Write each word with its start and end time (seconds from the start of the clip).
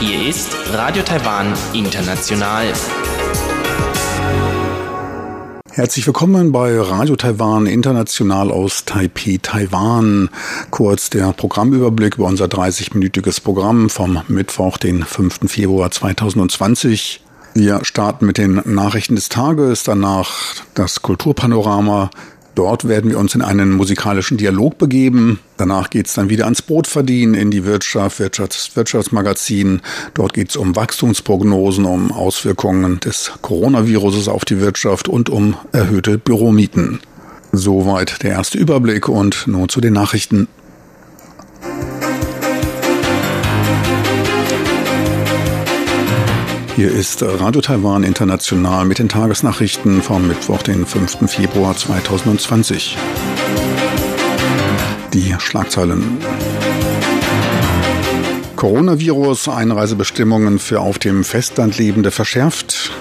Hier 0.00 0.28
ist 0.28 0.50
Radio 0.70 1.02
Taiwan 1.02 1.54
International. 1.72 2.66
Herzlich 5.70 6.06
willkommen 6.06 6.52
bei 6.52 6.78
Radio 6.78 7.16
Taiwan 7.16 7.64
International 7.64 8.50
aus 8.50 8.84
Taipei, 8.84 9.38
Taiwan. 9.40 10.28
Kurz 10.70 11.08
der 11.08 11.32
Programmüberblick 11.32 12.16
über 12.16 12.26
unser 12.26 12.44
30-minütiges 12.44 13.42
Programm 13.42 13.88
vom 13.88 14.20
Mittwoch, 14.28 14.76
den 14.76 15.02
5. 15.02 15.50
Februar 15.50 15.90
2020. 15.90 17.22
Wir 17.54 17.84
starten 17.86 18.26
mit 18.26 18.36
den 18.36 18.60
Nachrichten 18.66 19.14
des 19.14 19.30
Tages, 19.30 19.82
danach 19.82 20.30
das 20.74 21.00
Kulturpanorama, 21.00 22.10
Dort 22.54 22.88
werden 22.88 23.10
wir 23.10 23.18
uns 23.18 23.34
in 23.34 23.42
einen 23.42 23.72
musikalischen 23.72 24.36
Dialog 24.36 24.76
begeben. 24.76 25.38
Danach 25.56 25.90
geht 25.90 26.06
es 26.06 26.14
dann 26.14 26.30
wieder 26.30 26.44
ans 26.44 26.62
Brot 26.62 26.86
verdienen, 26.86 27.34
in 27.34 27.50
die 27.50 27.64
Wirtschaft, 27.64 28.18
Wirtschafts 28.18 28.74
Wirtschaftsmagazin. 28.74 29.80
Dort 30.14 30.32
geht 30.32 30.50
es 30.50 30.56
um 30.56 30.74
Wachstumsprognosen, 30.74 31.84
um 31.84 32.12
Auswirkungen 32.12 33.00
des 33.00 33.32
Coronaviruses 33.40 34.28
auf 34.28 34.44
die 34.44 34.60
Wirtschaft 34.60 35.08
und 35.08 35.30
um 35.30 35.56
erhöhte 35.72 36.18
Büromieten. 36.18 37.00
Soweit 37.52 38.22
der 38.22 38.32
erste 38.32 38.58
Überblick 38.58 39.08
und 39.08 39.46
nun 39.46 39.68
zu 39.68 39.80
den 39.80 39.92
Nachrichten. 39.92 40.48
Hier 46.80 46.90
ist 46.90 47.22
Radio 47.22 47.60
Taiwan 47.60 48.04
International 48.04 48.86
mit 48.86 48.98
den 48.98 49.10
Tagesnachrichten 49.10 50.00
vom 50.00 50.26
Mittwoch, 50.26 50.62
den 50.62 50.86
5. 50.86 51.30
Februar 51.30 51.76
2020. 51.76 52.96
Die 55.12 55.36
Schlagzeilen. 55.38 56.16
Coronavirus, 58.56 59.50
Einreisebestimmungen 59.50 60.58
für 60.58 60.80
auf 60.80 60.98
dem 60.98 61.22
Festland 61.22 61.76
Lebende 61.76 62.10
verschärft. 62.10 62.92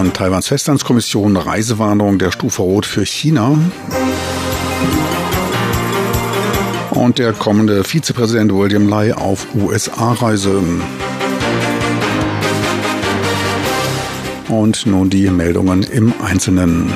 Und 0.00 0.14
Taiwans 0.14 0.48
Festlandskommission 0.48 1.36
Reisewarnung 1.36 2.18
der 2.18 2.30
Stufe 2.30 2.62
Rot 2.62 2.86
für 2.86 3.04
China 3.04 3.58
und 7.02 7.18
der 7.18 7.32
kommende 7.32 7.82
Vizepräsident 7.82 8.52
William 8.52 8.88
Lai 8.88 9.12
auf 9.12 9.48
USA-Reise. 9.56 10.62
Und 14.48 14.86
nun 14.86 15.10
die 15.10 15.28
Meldungen 15.28 15.82
im 15.82 16.14
Einzelnen. 16.22 16.92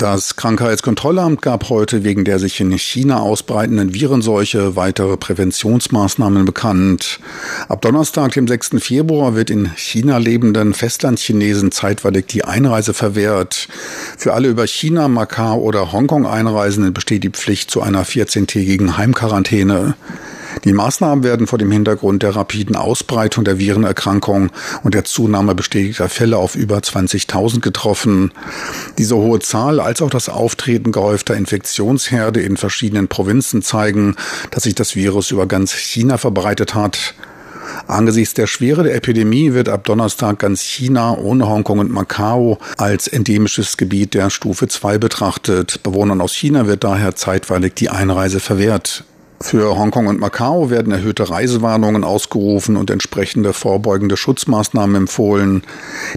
Das 0.00 0.34
Krankheitskontrollamt 0.34 1.42
gab 1.42 1.68
heute 1.68 2.04
wegen 2.04 2.24
der 2.24 2.38
sich 2.38 2.58
in 2.58 2.72
China 2.78 3.20
ausbreitenden 3.20 3.92
Virenseuche 3.92 4.74
weitere 4.74 5.18
Präventionsmaßnahmen 5.18 6.46
bekannt. 6.46 7.20
Ab 7.68 7.82
Donnerstag, 7.82 8.32
dem 8.32 8.48
6. 8.48 8.76
Februar, 8.78 9.34
wird 9.34 9.50
in 9.50 9.70
China 9.76 10.16
lebenden 10.16 10.72
Festlandchinesen 10.72 11.70
zeitweilig 11.70 12.28
die 12.28 12.46
Einreise 12.46 12.94
verwehrt. 12.94 13.68
Für 14.16 14.32
alle 14.32 14.48
über 14.48 14.66
China, 14.66 15.06
Macau 15.06 15.60
oder 15.60 15.92
Hongkong 15.92 16.26
Einreisenden 16.26 16.94
besteht 16.94 17.22
die 17.22 17.28
Pflicht 17.28 17.70
zu 17.70 17.82
einer 17.82 18.06
14-tägigen 18.06 18.96
Heimquarantäne. 18.96 19.96
Die 20.64 20.72
Maßnahmen 20.72 21.24
werden 21.24 21.46
vor 21.46 21.58
dem 21.58 21.70
Hintergrund 21.70 22.22
der 22.22 22.36
rapiden 22.36 22.76
Ausbreitung 22.76 23.44
der 23.44 23.58
Virenerkrankung 23.58 24.50
und 24.82 24.94
der 24.94 25.04
Zunahme 25.04 25.54
bestätigter 25.54 26.08
Fälle 26.08 26.36
auf 26.36 26.56
über 26.56 26.78
20.000 26.78 27.60
getroffen. 27.60 28.32
Diese 28.98 29.16
hohe 29.16 29.40
Zahl 29.40 29.80
als 29.80 30.02
auch 30.02 30.10
das 30.10 30.28
Auftreten 30.28 30.92
gehäufter 30.92 31.36
Infektionsherde 31.36 32.40
in 32.40 32.56
verschiedenen 32.56 33.08
Provinzen 33.08 33.62
zeigen, 33.62 34.16
dass 34.50 34.64
sich 34.64 34.74
das 34.74 34.96
Virus 34.96 35.30
über 35.30 35.46
ganz 35.46 35.72
China 35.72 36.18
verbreitet 36.18 36.74
hat. 36.74 37.14
Angesichts 37.86 38.34
der 38.34 38.46
Schwere 38.46 38.82
der 38.82 38.94
Epidemie 38.94 39.52
wird 39.52 39.68
ab 39.68 39.84
Donnerstag 39.84 40.38
ganz 40.40 40.62
China 40.62 41.16
ohne 41.16 41.48
Hongkong 41.48 41.78
und 41.78 41.90
Macau 41.90 42.58
als 42.76 43.08
endemisches 43.08 43.76
Gebiet 43.76 44.14
der 44.14 44.30
Stufe 44.30 44.68
2 44.68 44.98
betrachtet. 44.98 45.82
Bewohnern 45.82 46.20
aus 46.20 46.34
China 46.34 46.66
wird 46.66 46.84
daher 46.84 47.14
zeitweilig 47.16 47.74
die 47.74 47.90
Einreise 47.90 48.40
verwehrt. 48.40 49.04
Für 49.42 49.78
Hongkong 49.78 50.06
und 50.06 50.20
Macau 50.20 50.68
werden 50.68 50.92
erhöhte 50.92 51.30
Reisewarnungen 51.30 52.04
ausgerufen 52.04 52.76
und 52.76 52.90
entsprechende 52.90 53.54
vorbeugende 53.54 54.18
Schutzmaßnahmen 54.18 54.94
empfohlen. 54.96 55.62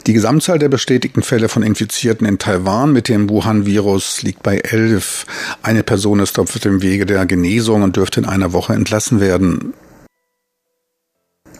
Die 0.05 0.13
Gesamtzahl 0.13 0.59
der 0.59 0.67
bestätigten 0.67 1.23
Fälle 1.23 1.47
von 1.47 1.63
Infizierten 1.63 2.27
in 2.27 2.37
Taiwan 2.37 2.91
mit 2.91 3.07
dem 3.07 3.29
Wuhan-Virus 3.29 4.23
liegt 4.23 4.43
bei 4.43 4.57
elf. 4.57 5.25
Eine 5.61 5.83
Person 5.83 6.19
ist 6.19 6.37
auf 6.37 6.59
dem 6.59 6.81
Wege 6.81 7.05
der 7.05 7.25
Genesung 7.25 7.83
und 7.83 7.95
dürfte 7.95 8.19
in 8.19 8.25
einer 8.25 8.51
Woche 8.51 8.73
entlassen 8.73 9.21
werden. 9.21 9.73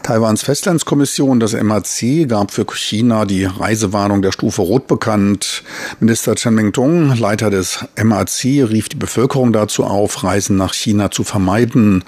Taiwans 0.04 0.44
Festlandskommission, 0.44 1.40
das 1.40 1.54
MAC, 1.54 2.28
gab 2.28 2.52
für 2.52 2.66
China 2.74 3.24
die 3.24 3.46
Reisewarnung 3.46 4.22
der 4.22 4.34
Stufe 4.34 4.62
Rot 4.62 4.86
bekannt. 4.86 5.64
Minister 6.02 6.36
Chen 6.36 6.56
Mingdong, 6.56 7.16
Leiter 7.18 7.50
des 7.50 7.86
MAC, 8.04 8.44
rief 8.44 8.90
die 8.90 8.98
Bevölkerung 8.98 9.54
dazu 9.54 9.86
auf, 9.86 10.26
Reisen 10.26 10.58
nach 10.58 10.74
China 10.74 11.10
zu 11.10 11.24
vermeiden. 11.24 12.04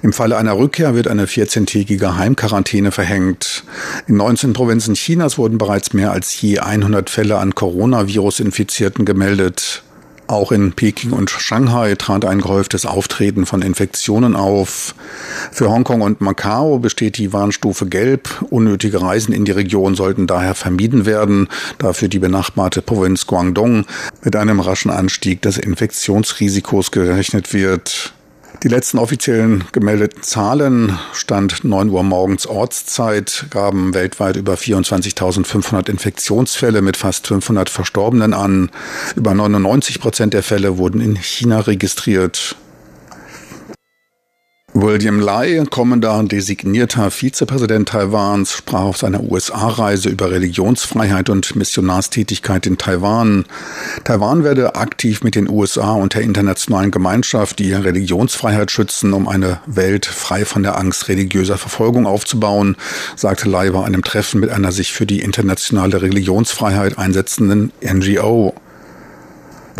Im 0.00 0.12
Falle 0.12 0.36
einer 0.36 0.56
Rückkehr 0.56 0.94
wird 0.94 1.08
eine 1.08 1.26
14-tägige 1.26 2.16
Heimquarantäne 2.16 2.92
verhängt. 2.92 3.64
In 4.06 4.16
19 4.16 4.52
Provinzen 4.52 4.94
Chinas 4.94 5.36
wurden 5.36 5.58
bereits 5.58 5.92
mehr 5.92 6.12
als 6.12 6.40
je 6.40 6.60
100 6.60 7.10
Fälle 7.10 7.38
an 7.38 7.56
Coronavirus-Infizierten 7.56 9.04
gemeldet. 9.04 9.82
Auch 10.30 10.52
in 10.52 10.74
Peking 10.74 11.10
und 11.10 11.28
Shanghai 11.28 11.96
trat 11.96 12.24
ein 12.24 12.40
gehäuftes 12.40 12.86
Auftreten 12.86 13.46
von 13.46 13.62
Infektionen 13.62 14.36
auf. 14.36 14.94
Für 15.50 15.70
Hongkong 15.70 16.02
und 16.02 16.20
Macau 16.20 16.78
besteht 16.78 17.18
die 17.18 17.32
Warnstufe 17.32 17.86
Gelb. 17.86 18.28
Unnötige 18.48 19.02
Reisen 19.02 19.34
in 19.34 19.44
die 19.44 19.50
Region 19.50 19.96
sollten 19.96 20.28
daher 20.28 20.54
vermieden 20.54 21.04
werden, 21.04 21.48
da 21.78 21.94
für 21.94 22.08
die 22.08 22.20
benachbarte 22.20 22.80
Provinz 22.80 23.26
Guangdong 23.26 23.86
mit 24.22 24.36
einem 24.36 24.60
raschen 24.60 24.92
Anstieg 24.92 25.42
des 25.42 25.58
Infektionsrisikos 25.58 26.92
gerechnet 26.92 27.52
wird. 27.52 28.12
Die 28.62 28.68
letzten 28.68 28.98
offiziellen 28.98 29.64
gemeldeten 29.72 30.22
Zahlen, 30.22 30.98
Stand 31.14 31.64
9 31.64 31.88
Uhr 31.88 32.02
morgens 32.02 32.46
Ortszeit, 32.46 33.46
gaben 33.48 33.94
weltweit 33.94 34.36
über 34.36 34.52
24.500 34.52 35.88
Infektionsfälle 35.88 36.82
mit 36.82 36.98
fast 36.98 37.26
500 37.26 37.70
Verstorbenen 37.70 38.34
an. 38.34 38.70
Über 39.16 39.32
99 39.32 39.98
Prozent 39.98 40.34
der 40.34 40.42
Fälle 40.42 40.76
wurden 40.76 41.00
in 41.00 41.16
China 41.16 41.60
registriert. 41.60 42.54
William 44.82 45.20
Lai, 45.20 45.62
kommender 45.68 46.22
designierter 46.22 47.10
Vizepräsident 47.10 47.90
Taiwans, 47.90 48.52
sprach 48.52 48.82
auf 48.82 48.96
seiner 48.96 49.22
USA-Reise 49.22 50.08
über 50.08 50.30
Religionsfreiheit 50.30 51.28
und 51.28 51.54
Missionarstätigkeit 51.54 52.66
in 52.66 52.78
Taiwan. 52.78 53.44
Taiwan 54.04 54.42
werde 54.42 54.76
aktiv 54.76 55.22
mit 55.22 55.34
den 55.34 55.50
USA 55.50 55.92
und 55.92 56.14
der 56.14 56.22
internationalen 56.22 56.90
Gemeinschaft 56.90 57.58
die 57.58 57.74
Religionsfreiheit 57.74 58.70
schützen, 58.70 59.12
um 59.12 59.28
eine 59.28 59.60
Welt 59.66 60.06
frei 60.06 60.46
von 60.46 60.62
der 60.62 60.78
Angst 60.78 61.08
religiöser 61.08 61.58
Verfolgung 61.58 62.06
aufzubauen, 62.06 62.76
sagte 63.16 63.50
Lai 63.50 63.70
bei 63.70 63.84
einem 63.84 64.02
Treffen 64.02 64.40
mit 64.40 64.48
einer 64.50 64.72
sich 64.72 64.92
für 64.92 65.04
die 65.04 65.20
internationale 65.20 66.00
Religionsfreiheit 66.00 66.96
einsetzenden 66.96 67.72
NGO. 67.82 68.54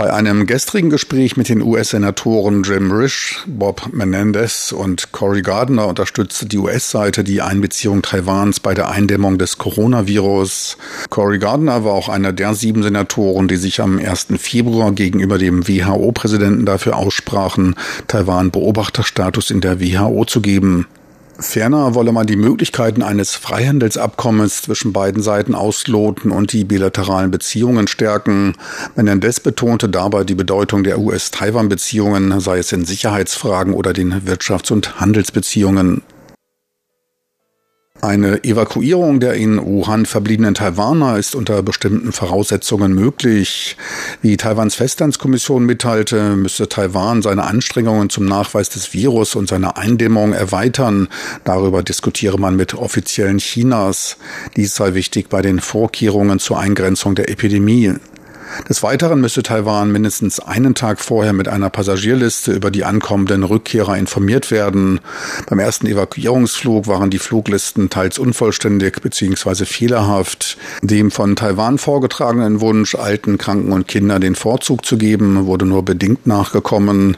Bei 0.00 0.14
einem 0.14 0.46
gestrigen 0.46 0.88
Gespräch 0.88 1.36
mit 1.36 1.50
den 1.50 1.60
US-Senatoren 1.60 2.62
Jim 2.62 2.90
Risch, 2.90 3.44
Bob 3.46 3.92
Menendez 3.92 4.72
und 4.72 5.12
Cory 5.12 5.42
Gardner 5.42 5.88
unterstützte 5.88 6.46
die 6.46 6.56
US-Seite 6.56 7.22
die 7.22 7.42
Einbeziehung 7.42 8.00
Taiwans 8.00 8.60
bei 8.60 8.72
der 8.72 8.88
Eindämmung 8.88 9.36
des 9.36 9.58
Coronavirus. 9.58 10.78
Cory 11.10 11.38
Gardner 11.38 11.84
war 11.84 11.92
auch 11.92 12.08
einer 12.08 12.32
der 12.32 12.54
sieben 12.54 12.82
Senatoren, 12.82 13.46
die 13.46 13.56
sich 13.56 13.82
am 13.82 13.98
1. 13.98 14.28
Februar 14.38 14.92
gegenüber 14.92 15.36
dem 15.36 15.68
WHO-Präsidenten 15.68 16.64
dafür 16.64 16.96
aussprachen, 16.96 17.74
Taiwan 18.08 18.50
Beobachterstatus 18.50 19.50
in 19.50 19.60
der 19.60 19.82
WHO 19.82 20.24
zu 20.24 20.40
geben. 20.40 20.86
Ferner 21.40 21.94
wolle 21.94 22.12
man 22.12 22.26
die 22.26 22.36
Möglichkeiten 22.36 23.02
eines 23.02 23.34
Freihandelsabkommens 23.34 24.62
zwischen 24.62 24.92
beiden 24.92 25.22
Seiten 25.22 25.54
ausloten 25.54 26.30
und 26.30 26.52
die 26.52 26.64
bilateralen 26.64 27.30
Beziehungen 27.30 27.88
stärken. 27.88 28.54
Menendez 28.94 29.40
betonte 29.40 29.88
dabei 29.88 30.24
die 30.24 30.34
Bedeutung 30.34 30.84
der 30.84 30.98
US-Taiwan-Beziehungen, 30.98 32.40
sei 32.40 32.58
es 32.58 32.72
in 32.72 32.84
Sicherheitsfragen 32.84 33.72
oder 33.72 33.92
den 33.92 34.26
Wirtschafts- 34.26 34.72
und 34.72 35.00
Handelsbeziehungen. 35.00 36.02
Eine 38.02 38.44
Evakuierung 38.44 39.20
der 39.20 39.34
in 39.34 39.62
Wuhan 39.62 40.06
verbliebenen 40.06 40.54
Taiwaner 40.54 41.18
ist 41.18 41.34
unter 41.34 41.62
bestimmten 41.62 42.12
Voraussetzungen 42.12 42.94
möglich. 42.94 43.76
Wie 44.22 44.38
Taiwans 44.38 44.74
Festlandskommission 44.74 45.66
mitteilte, 45.66 46.34
müsste 46.36 46.66
Taiwan 46.66 47.20
seine 47.20 47.44
Anstrengungen 47.44 48.08
zum 48.08 48.24
Nachweis 48.24 48.70
des 48.70 48.94
Virus 48.94 49.34
und 49.34 49.50
seiner 49.50 49.76
Eindämmung 49.76 50.32
erweitern. 50.32 51.08
Darüber 51.44 51.82
diskutiere 51.82 52.38
man 52.38 52.56
mit 52.56 52.72
Offiziellen 52.72 53.36
Chinas. 53.36 54.16
Dies 54.56 54.74
sei 54.74 54.94
wichtig 54.94 55.28
bei 55.28 55.42
den 55.42 55.60
Vorkehrungen 55.60 56.38
zur 56.38 56.58
Eingrenzung 56.58 57.14
der 57.14 57.28
Epidemie. 57.28 57.94
Des 58.68 58.82
Weiteren 58.82 59.20
müsse 59.20 59.42
Taiwan 59.42 59.92
mindestens 59.92 60.40
einen 60.40 60.74
Tag 60.74 61.00
vorher 61.00 61.32
mit 61.32 61.48
einer 61.48 61.70
Passagierliste 61.70 62.52
über 62.52 62.70
die 62.70 62.84
ankommenden 62.84 63.44
Rückkehrer 63.44 63.96
informiert 63.96 64.50
werden. 64.50 65.00
Beim 65.48 65.58
ersten 65.58 65.86
Evakuierungsflug 65.86 66.86
waren 66.86 67.10
die 67.10 67.18
Fluglisten 67.18 67.90
teils 67.90 68.18
unvollständig 68.18 69.00
bzw. 69.02 69.64
fehlerhaft. 69.64 70.56
Dem 70.82 71.10
von 71.10 71.36
Taiwan 71.36 71.78
vorgetragenen 71.78 72.60
Wunsch, 72.60 72.94
alten, 72.94 73.38
Kranken 73.38 73.72
und 73.72 73.88
Kindern 73.88 74.20
den 74.20 74.34
Vorzug 74.34 74.84
zu 74.84 74.98
geben, 74.98 75.46
wurde 75.46 75.66
nur 75.66 75.84
bedingt 75.84 76.26
nachgekommen. 76.26 77.16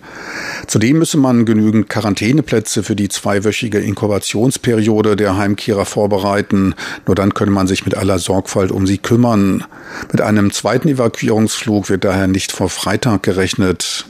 Zudem 0.66 0.98
müsse 0.98 1.18
man 1.18 1.44
genügend 1.44 1.88
Quarantäneplätze 1.88 2.82
für 2.82 2.96
die 2.96 3.08
zweiwöchige 3.08 3.78
Inkubationsperiode 3.78 5.16
der 5.16 5.36
Heimkehrer 5.36 5.84
vorbereiten. 5.84 6.74
Nur 7.06 7.14
dann 7.14 7.34
könne 7.34 7.50
man 7.50 7.66
sich 7.66 7.84
mit 7.84 7.96
aller 7.96 8.18
Sorgfalt 8.18 8.70
um 8.70 8.86
sie 8.86 8.98
kümmern. 8.98 9.64
Mit 10.10 10.20
einem 10.20 10.52
zweiten 10.52 10.88
Evakuierungsflug 10.88 11.21
Evakuierungsflug 11.22 11.88
wird 11.88 12.04
daher 12.04 12.26
nicht 12.26 12.50
vor 12.50 12.68
Freitag 12.68 13.22
gerechnet. 13.22 14.06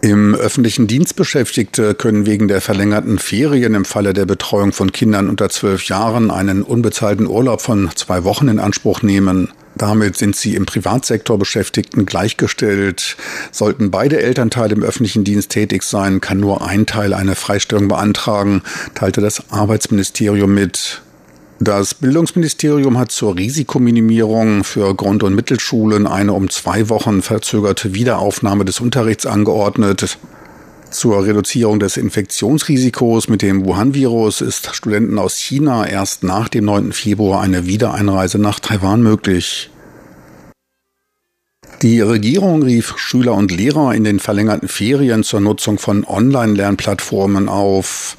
Im 0.00 0.34
öffentlichen 0.34 0.86
Dienst 0.86 1.16
Beschäftigte 1.16 1.94
können 1.94 2.24
wegen 2.24 2.48
der 2.48 2.60
verlängerten 2.60 3.18
Ferien 3.18 3.74
im 3.74 3.84
Falle 3.84 4.14
der 4.14 4.26
Betreuung 4.26 4.72
von 4.72 4.92
Kindern 4.92 5.28
unter 5.28 5.50
zwölf 5.50 5.84
Jahren 5.88 6.30
einen 6.30 6.62
unbezahlten 6.62 7.26
Urlaub 7.26 7.60
von 7.60 7.90
zwei 7.94 8.24
Wochen 8.24 8.48
in 8.48 8.60
Anspruch 8.60 9.02
nehmen. 9.02 9.50
Damit 9.74 10.16
sind 10.16 10.34
sie 10.34 10.54
im 10.54 10.66
Privatsektor 10.66 11.38
Beschäftigten 11.38 12.06
gleichgestellt. 12.06 13.16
Sollten 13.50 13.90
beide 13.90 14.22
Elternteile 14.22 14.74
im 14.74 14.82
öffentlichen 14.82 15.24
Dienst 15.24 15.50
tätig 15.50 15.82
sein, 15.82 16.20
kann 16.20 16.38
nur 16.40 16.66
ein 16.66 16.86
Teil 16.86 17.12
eine 17.12 17.34
Freistellung 17.34 17.88
beantragen, 17.88 18.62
teilte 18.94 19.20
das 19.20 19.50
Arbeitsministerium 19.50 20.54
mit. 20.54 21.02
Das 21.60 21.92
Bildungsministerium 21.92 22.98
hat 22.98 23.10
zur 23.10 23.36
Risikominimierung 23.36 24.62
für 24.62 24.94
Grund- 24.94 25.24
und 25.24 25.34
Mittelschulen 25.34 26.06
eine 26.06 26.32
um 26.32 26.48
zwei 26.50 26.88
Wochen 26.88 27.20
verzögerte 27.20 27.94
Wiederaufnahme 27.94 28.64
des 28.64 28.78
Unterrichts 28.78 29.26
angeordnet. 29.26 30.18
Zur 30.90 31.26
Reduzierung 31.26 31.80
des 31.80 31.96
Infektionsrisikos 31.96 33.28
mit 33.28 33.42
dem 33.42 33.66
Wuhan-Virus 33.66 34.40
ist 34.40 34.74
Studenten 34.74 35.18
aus 35.18 35.36
China 35.36 35.84
erst 35.84 36.22
nach 36.22 36.48
dem 36.48 36.64
9. 36.64 36.92
Februar 36.92 37.42
eine 37.42 37.66
Wiedereinreise 37.66 38.38
nach 38.38 38.60
Taiwan 38.60 39.02
möglich. 39.02 39.70
Die 41.82 42.00
Regierung 42.00 42.64
rief 42.64 42.94
Schüler 42.96 43.34
und 43.34 43.52
Lehrer 43.52 43.94
in 43.94 44.02
den 44.02 44.18
verlängerten 44.18 44.66
Ferien 44.66 45.22
zur 45.22 45.38
Nutzung 45.38 45.78
von 45.78 46.04
Online-Lernplattformen 46.04 47.48
auf. 47.48 48.16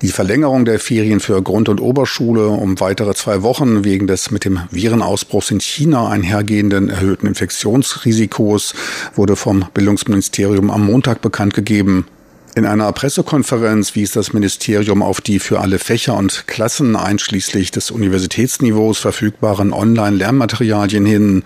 Die 0.00 0.12
Verlängerung 0.12 0.64
der 0.64 0.78
Ferien 0.78 1.18
für 1.18 1.42
Grund- 1.42 1.68
und 1.68 1.80
Oberschule 1.80 2.46
um 2.46 2.78
weitere 2.78 3.12
zwei 3.14 3.42
Wochen 3.42 3.82
wegen 3.82 4.06
des 4.06 4.30
mit 4.30 4.44
dem 4.44 4.60
Virenausbruchs 4.70 5.50
in 5.50 5.58
China 5.58 6.08
einhergehenden 6.08 6.88
erhöhten 6.88 7.26
Infektionsrisikos 7.26 8.74
wurde 9.16 9.34
vom 9.34 9.64
Bildungsministerium 9.74 10.70
am 10.70 10.86
Montag 10.86 11.20
bekannt 11.20 11.54
gegeben. 11.54 12.06
In 12.56 12.66
einer 12.66 12.90
Pressekonferenz 12.90 13.94
wies 13.94 14.10
das 14.10 14.32
Ministerium 14.32 15.02
auf 15.02 15.20
die 15.20 15.38
für 15.38 15.60
alle 15.60 15.78
Fächer 15.78 16.16
und 16.16 16.48
Klassen 16.48 16.96
einschließlich 16.96 17.70
des 17.70 17.92
Universitätsniveaus 17.92 18.98
verfügbaren 18.98 19.72
Online-Lernmaterialien 19.72 21.06
hin. 21.06 21.44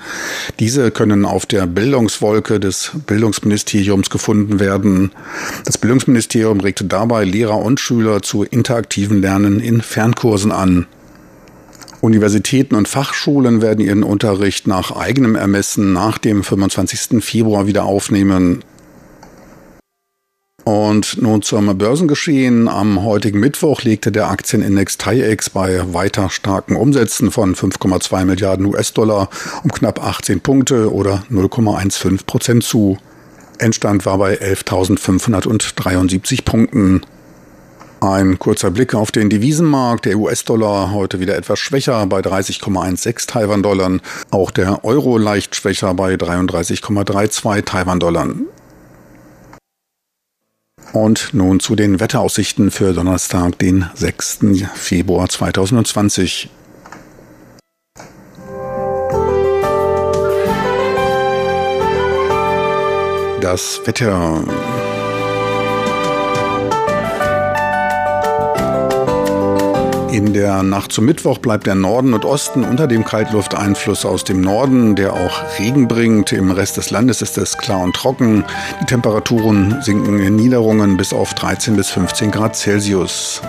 Diese 0.61 0.91
können 0.91 1.27
auf 1.27 1.45
der 1.45 1.67
Bildungswolke 1.67 2.59
des 2.59 2.93
Bildungsministeriums 3.07 4.09
gefunden 4.09 4.61
werden. 4.61 5.13
Das 5.67 5.77
Bildungsministerium 5.77 6.61
regte 6.61 6.87
dabei 6.87 7.25
Lehrer 7.25 7.59
und 7.59 7.81
Schüler 7.81 8.23
zu 8.23 8.43
interaktiven 8.43 9.21
Lernen 9.21 9.61
in 9.61 9.83
Fernkursen 9.83 10.53
an. 10.53 10.87
Universitäten 12.01 12.77
und 12.77 12.89
Fachschulen 12.89 13.61
werden 13.61 13.85
ihren 13.85 14.05
Unterricht 14.05 14.67
nach 14.67 14.91
eigenem 14.91 15.37
Ermessen 15.37 15.93
nach 15.93 16.17
dem 16.17 16.43
25. 16.43 17.23
Februar 17.23 17.67
wieder 17.67 17.85
aufnehmen. 17.85 18.63
Und 20.65 21.21
nun 21.21 21.43
zum 21.43 21.77
Börsengeschehen. 21.77 22.69
Am 22.69 23.05
heutigen 23.05 23.39
Mittwoch 23.39 23.83
legte 23.83 24.11
der 24.11 24.31
Aktienindex 24.31 24.97
TAIEX 24.97 25.51
bei 25.51 25.93
weiter 25.93 26.31
starken 26.31 26.77
Umsätzen 26.77 27.31
von 27.31 27.55
5,2 27.55 28.25
Milliarden 28.25 28.65
US-Dollar 28.67 29.29
um 29.63 29.71
knapp 29.71 30.03
18 30.03 30.41
Punkte 30.41 30.91
oder 30.91 31.23
0,15 31.31 32.25
Prozent 32.25 32.65
zu. 32.65 32.97
Endstand 33.59 34.07
war 34.07 34.17
bei 34.17 34.41
11.573 34.41 36.45
Punkten. 36.45 37.03
Ein 38.01 38.39
kurzer 38.39 38.71
Blick 38.71 38.95
auf 38.95 39.13
den 39.13 39.29
Devisenmarkt. 39.29 40.07
Der 40.07 40.17
US-Dollar 40.17 40.93
heute 40.93 41.21
wieder 41.21 41.37
etwas 41.37 41.59
schwächer 41.59 42.07
bei 42.07 42.21
30,16 42.21 43.29
Taiwan-Dollar. 43.29 43.99
Auch 44.31 44.51
der 44.51 44.83
Euro 44.85 45.19
leicht 45.19 45.55
schwächer 45.55 45.93
bei 45.93 46.15
33,32 46.15 47.65
Taiwan-Dollar. 47.65 48.29
Und 50.95 51.35
nun 51.35 51.59
zu 51.59 51.75
den 51.75 51.99
Wetteraussichten 51.99 52.71
für 52.71 52.93
Donnerstag, 52.93 53.59
den 53.59 53.91
6. 53.95 54.39
Februar 54.77 55.29
2020. 55.29 56.49
Das 63.41 63.81
Wetter. 63.85 64.45
In 70.15 70.33
der 70.33 70.63
Nacht 70.63 70.93
zum 70.93 71.07
Mittwoch 71.07 71.39
bleibt 71.39 71.67
der 71.67 71.75
Norden 71.75 72.15
und 72.15 72.25
Osten 72.25 72.63
unter 72.63 72.87
dem 72.87 73.05
Kaltlufteinfluss 73.05 74.05
aus 74.05 74.23
dem 74.23 74.41
Norden, 74.43 74.95
der 74.95 75.13
auch 75.13 75.59
Regen 75.59 75.89
bringt. 75.89 76.31
Im 76.31 76.53
Rest 76.53 76.77
des 76.77 76.91
Landes 76.91 77.21
ist 77.21 77.37
es 77.37 77.59
klar 77.59 77.81
und 77.81 77.97
trocken. 77.97 78.45
Die 78.81 78.85
Temperaturen 78.85 79.83
sinken 79.83 80.21
in 80.21 80.37
Niederungen 80.37 80.97
bis 80.97 81.13
auf 81.13 81.35
13 81.35 81.75
bis 81.75 81.91
15 81.91 82.31
Grad 82.31 82.55
Celsius. 82.55 83.43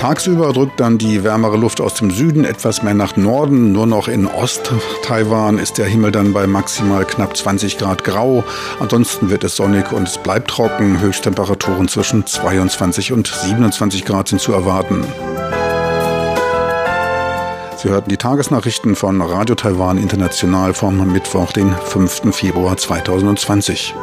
Tagsüber 0.00 0.54
drückt 0.54 0.80
dann 0.80 0.96
die 0.96 1.24
wärmere 1.24 1.58
Luft 1.58 1.78
aus 1.78 1.92
dem 1.92 2.10
Süden 2.10 2.46
etwas 2.46 2.82
mehr 2.82 2.94
nach 2.94 3.18
Norden. 3.18 3.72
Nur 3.72 3.86
noch 3.86 4.08
in 4.08 4.26
Ost-Taiwan 4.26 5.58
ist 5.58 5.76
der 5.76 5.84
Himmel 5.84 6.10
dann 6.10 6.32
bei 6.32 6.46
maximal 6.46 7.04
knapp 7.04 7.36
20 7.36 7.76
Grad 7.76 8.02
grau. 8.02 8.42
Ansonsten 8.78 9.28
wird 9.28 9.44
es 9.44 9.56
sonnig 9.56 9.92
und 9.92 10.08
es 10.08 10.16
bleibt 10.16 10.48
trocken. 10.48 11.02
Höchsttemperaturen 11.02 11.86
zwischen 11.86 12.24
22 12.24 13.12
und 13.12 13.26
27 13.26 14.06
Grad 14.06 14.28
sind 14.28 14.40
zu 14.40 14.54
erwarten. 14.54 15.04
Sie 17.76 17.90
hörten 17.90 18.08
die 18.08 18.16
Tagesnachrichten 18.16 18.96
von 18.96 19.20
Radio 19.20 19.54
Taiwan 19.54 19.98
International 19.98 20.72
vom 20.72 21.12
Mittwoch, 21.12 21.52
den 21.52 21.74
5. 21.74 22.34
Februar 22.34 22.78
2020. 22.78 23.94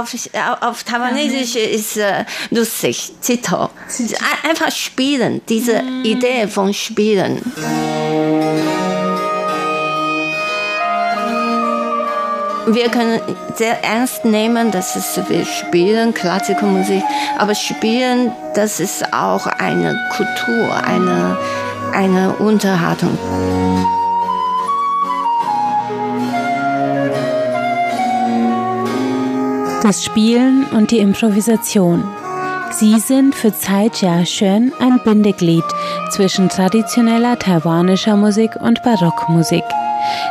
auf, 0.00 0.14
auf, 0.60 0.84
Taiwanesisch 0.84 1.56
ist 1.56 1.96
äh, 1.96 2.24
lustig. 2.50 3.12
Chito. 3.22 3.70
Einfach 4.48 4.70
spielen, 4.70 5.40
diese 5.48 5.82
Idee 6.04 6.48
von 6.48 6.72
Spielen. 6.72 7.40
wir 12.66 12.88
können 12.90 13.20
sehr 13.54 13.82
ernst 13.84 14.24
nehmen, 14.24 14.70
dass 14.70 14.96
es 14.96 15.20
wir 15.28 15.44
spielen 15.44 16.12
klassische 16.12 16.64
Musik, 16.64 17.02
aber 17.38 17.54
spielen, 17.54 18.32
das 18.54 18.80
ist 18.80 19.12
auch 19.12 19.46
eine 19.46 19.96
Kultur, 20.16 20.74
eine, 20.84 21.38
eine 21.92 22.32
Unterhaltung. 22.36 23.16
Das 29.86 30.04
Spielen 30.04 30.66
und 30.72 30.90
die 30.90 30.98
Improvisation. 30.98 32.02
Sie 32.72 32.98
sind 32.98 33.36
für 33.36 33.52
Tsai 33.52 33.88
Jia-Xuan 33.94 34.72
ein 34.80 34.98
Bindeglied 35.04 35.62
zwischen 36.10 36.48
traditioneller 36.48 37.38
taiwanischer 37.38 38.16
Musik 38.16 38.50
und 38.56 38.82
Barockmusik. 38.82 39.62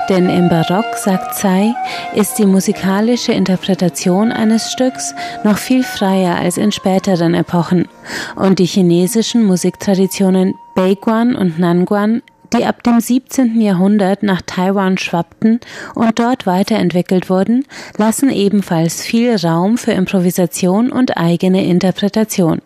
Denn 0.09 0.29
im 0.29 0.49
Barock, 0.49 0.97
sagt 0.97 1.35
Tsai, 1.35 1.73
ist 2.15 2.37
die 2.37 2.45
musikalische 2.45 3.31
Interpretation 3.31 4.33
eines 4.33 4.73
Stücks 4.73 5.15
noch 5.45 5.57
viel 5.57 5.83
freier 5.83 6.35
als 6.35 6.57
in 6.57 6.73
späteren 6.73 7.33
Epochen 7.33 7.87
und 8.35 8.59
die 8.59 8.65
chinesischen 8.65 9.45
Musiktraditionen 9.45 10.55
Beiguan 10.75 11.33
und 11.33 11.59
Nanguan 11.59 12.23
die 12.57 12.65
ab 12.65 12.83
dem 12.83 12.99
17. 12.99 13.59
Jahrhundert 13.59 14.23
nach 14.23 14.41
Taiwan 14.41 14.97
schwappten 14.97 15.59
und 15.93 16.19
dort 16.19 16.45
weiterentwickelt 16.45 17.29
wurden, 17.29 17.65
lassen 17.97 18.29
ebenfalls 18.29 19.03
viel 19.03 19.35
Raum 19.35 19.77
für 19.77 19.91
Improvisation 19.91 20.91
und 20.91 21.17
eigene 21.17 21.65
Interpretation. 21.65 22.61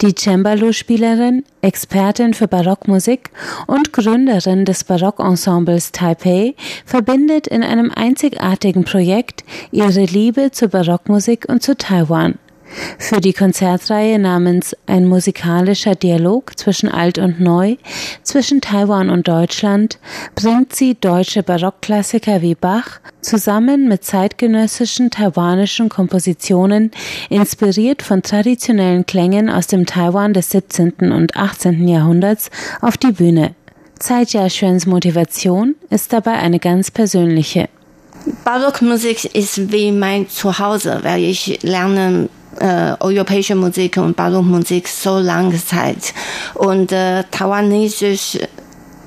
Die 0.00 0.14
Cembalo-Spielerin, 0.14 1.44
Expertin 1.62 2.32
für 2.32 2.46
Barockmusik 2.46 3.30
und 3.66 3.92
Gründerin 3.92 4.64
des 4.64 4.84
Barockensembles 4.84 5.90
Taipei 5.92 6.54
verbindet 6.86 7.48
in 7.48 7.64
einem 7.64 7.90
einzigartigen 7.90 8.84
Projekt 8.84 9.44
ihre 9.72 10.04
Liebe 10.04 10.52
zur 10.52 10.68
Barockmusik 10.68 11.46
und 11.48 11.62
zu 11.62 11.76
Taiwan. 11.76 12.38
Für 12.98 13.20
die 13.20 13.32
Konzertreihe 13.32 14.18
namens 14.18 14.76
Ein 14.86 15.06
musikalischer 15.06 15.94
Dialog 15.94 16.58
zwischen 16.58 16.88
Alt 16.88 17.18
und 17.18 17.40
Neu, 17.40 17.76
zwischen 18.22 18.60
Taiwan 18.60 19.10
und 19.10 19.28
Deutschland, 19.28 19.98
bringt 20.34 20.74
sie 20.74 20.94
deutsche 20.94 21.42
Barockklassiker 21.42 22.42
wie 22.42 22.54
Bach 22.54 23.00
zusammen 23.20 23.88
mit 23.88 24.04
zeitgenössischen 24.04 25.10
taiwanischen 25.10 25.88
Kompositionen, 25.88 26.90
inspiriert 27.28 28.02
von 28.02 28.22
traditionellen 28.22 29.06
Klängen 29.06 29.50
aus 29.50 29.66
dem 29.66 29.86
Taiwan 29.86 30.32
des 30.32 30.50
17. 30.50 31.12
und 31.12 31.36
18. 31.36 31.88
Jahrhunderts, 31.88 32.50
auf 32.80 32.96
die 32.96 33.12
Bühne. 33.12 33.54
Tsai 33.98 34.22
Jia-Xuans 34.22 34.86
Motivation 34.86 35.74
ist 35.90 36.12
dabei 36.12 36.34
eine 36.34 36.60
ganz 36.60 36.90
persönliche. 36.90 37.68
Barockmusik 38.44 39.34
ist 39.34 39.72
wie 39.72 39.90
mein 39.90 40.28
Zuhause, 40.28 41.00
weil 41.02 41.24
ich 41.24 41.62
lerne 41.62 42.28
äh, 42.60 42.94
europäische 43.00 43.54
Musik 43.54 43.96
und 43.96 44.16
Barockmusik 44.16 44.88
so 44.88 45.18
lange 45.18 45.62
Zeit. 45.64 46.14
Und 46.54 46.92
äh, 46.92 47.24
taiwanesische 47.30 48.48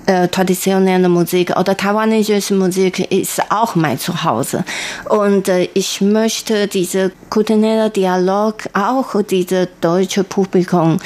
äh, 0.06 0.28
traditionelle 0.28 1.10
Musik 1.10 1.56
oder 1.58 1.78
taiwanesische 1.78 2.56
Musik 2.56 3.12
ist 3.12 3.42
auch 3.50 3.76
mein 3.76 4.00
Zuhause. 4.00 4.64
Und 5.10 5.48
äh, 5.48 5.70
ich 5.74 6.02
möchte 6.02 6.68
diese 6.68 7.12
kulturelle 7.30 7.90
Dialog 7.90 8.64
auch 8.74 9.22
diese 9.22 9.68
deutsche 9.80 10.24
Publikum 10.24 10.98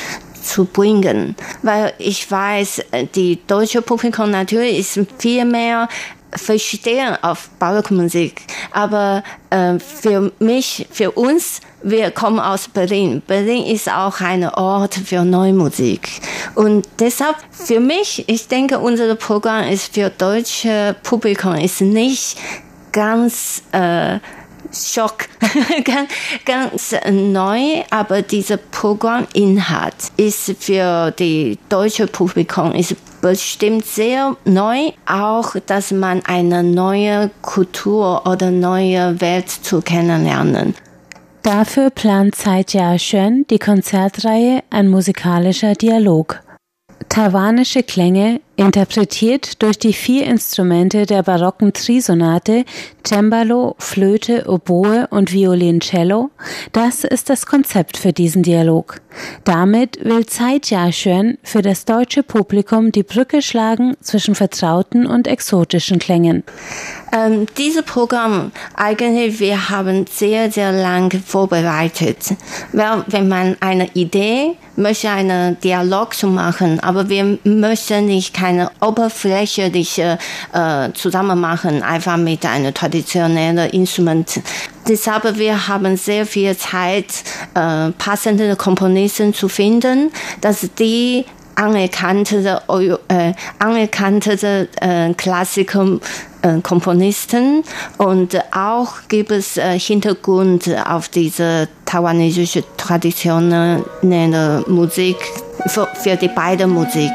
zu 0.42 0.66
bringen, 0.66 1.36
weil 1.64 1.94
ich 1.98 2.30
weiß, 2.30 2.80
äh, 2.92 3.06
die 3.14 3.40
deutsche 3.48 3.82
Publikum 3.82 4.32
natürlich 4.32 4.80
ist 4.80 5.00
viel 5.18 5.46
mehr 5.46 5.90
verstehen 6.32 7.18
auf 7.22 7.50
Barockmusik, 7.60 8.42
aber 8.72 9.24
äh, 9.50 9.80
für 9.80 10.32
mich, 10.40 10.88
für 10.92 11.12
uns 11.12 11.62
wir 11.88 12.10
kommen 12.10 12.40
aus 12.40 12.68
Berlin. 12.68 13.22
Berlin 13.28 13.64
ist 13.64 13.88
auch 13.88 14.20
ein 14.20 14.44
Ort 14.50 14.96
für 14.96 15.24
Neumusik. 15.24 16.10
Und 16.56 16.88
deshalb, 17.00 17.36
für 17.52 17.80
mich, 17.80 18.28
ich 18.28 18.48
denke, 18.48 18.80
unser 18.80 19.14
Programm 19.14 19.68
ist 19.68 19.94
für 19.94 20.10
deutsche 20.10 20.96
Publikum 21.04 21.54
ist 21.54 21.82
nicht 21.82 22.38
ganz 22.92 23.62
äh, 23.72 24.18
Schock, 24.76 25.28
ganz, 26.46 26.96
neu, 27.10 27.84
aber 27.90 28.22
dieser 28.22 28.58
Programminhalt 28.58 29.96
ist 30.18 30.56
für 30.60 31.12
die 31.12 31.58
deutsche 31.70 32.08
Publikum 32.08 32.74
ist 32.74 32.96
bestimmt 33.22 33.86
sehr 33.86 34.36
neu, 34.46 34.92
auch 35.08 35.56
dass 35.66 35.92
man 35.92 36.24
eine 36.26 36.64
neue 36.64 37.32
Kultur 37.42 38.28
oder 38.28 38.52
neue 38.52 39.20
Welt 39.22 39.50
zu 39.50 39.82
kennenlernen. 39.82 40.76
Dafür 41.42 41.90
plant 41.90 42.36
Tsai 42.36 42.64
Jia-Xuan 42.68 43.46
die 43.50 43.60
Konzertreihe 43.60 44.64
Ein 44.72 44.90
musikalischer 44.90 45.74
Dialog. 45.74 46.42
Taiwanische 47.08 47.84
Klänge 47.84 48.42
interpretiert 48.56 49.62
durch 49.62 49.78
die 49.78 49.94
vier 49.94 50.26
Instrumente 50.26 51.06
der 51.06 51.24
barocken 51.24 51.74
Trisonate 51.74 52.66
Cembalo, 53.06 53.76
Flöte, 53.78 54.46
Oboe 54.48 55.08
und 55.12 55.32
Violoncello, 55.32 56.32
das 56.72 57.04
ist 57.04 57.30
das 57.30 57.46
Konzept 57.46 57.98
für 57.98 58.14
diesen 58.14 58.42
Dialog. 58.42 59.00
Damit 59.44 60.04
will 60.04 60.26
Tsai 60.26 60.60
Jia-Xuan 60.62 61.38
für 61.44 61.62
das 61.62 61.86
deutsche 61.86 62.24
Publikum 62.24 62.92
die 62.92 63.04
Brücke 63.04 63.42
schlagen 63.42 63.96
zwischen 64.02 64.36
vertrauten 64.36 65.06
und 65.06 65.28
exotischen 65.28 66.00
Klängen. 66.00 66.44
Ähm, 67.14 67.46
dieses 67.58 67.84
Programm, 67.84 68.52
eigentlich, 68.76 69.40
wir 69.40 69.70
haben 69.70 70.06
sehr, 70.12 70.52
sehr 70.52 70.72
lange 70.72 71.22
vorbereitet. 71.26 72.18
Weil, 72.74 73.06
wenn 73.08 73.30
man 73.30 73.56
eine 73.60 73.88
Idee 73.94 74.58
möchte, 74.76 75.10
einen 75.10 75.60
Dialog 75.62 76.14
zu 76.14 76.28
machen, 76.28 76.80
aber 76.82 77.08
wir 77.08 77.38
möchten 77.44 78.08
nicht 78.08 78.34
keine 78.46 78.70
oberflächliche 78.80 80.20
äh, 80.54 80.92
zusammen 80.94 81.42
machen, 81.42 81.82
einfach 81.82 82.18
mit 82.18 82.46
einem 82.46 82.74
traditionellen 82.74 83.58
Instrument. 83.72 84.40
Deshalb 84.88 85.40
wir 85.40 85.68
haben 85.68 85.98
sehr 85.98 86.28
viel 86.28 86.56
Zeit, 86.56 87.24
äh, 87.56 87.90
passende 87.98 88.56
Komponisten 88.56 89.34
zu 89.34 89.50
finden, 89.50 90.12
dass 90.42 90.70
die 90.78 91.26
anerkannte, 91.56 92.62
äh, 93.08 93.34
anerkannte 93.58 94.68
äh, 94.80 95.14
Klassiker 95.14 96.00
äh, 96.44 96.62
Komponisten 96.62 97.64
und 97.98 98.38
auch 98.54 98.94
gibt 99.08 99.32
es 99.32 99.58
äh, 99.58 99.80
Hintergrund 99.80 100.70
auf 100.88 101.10
diese 101.10 101.68
taiwanesische 101.86 102.64
traditionelle 102.78 104.64
Musik 104.68 105.18
für, 105.68 105.88
für 105.96 106.16
die 106.16 106.30
beide 106.30 106.68
Musik. 106.68 107.12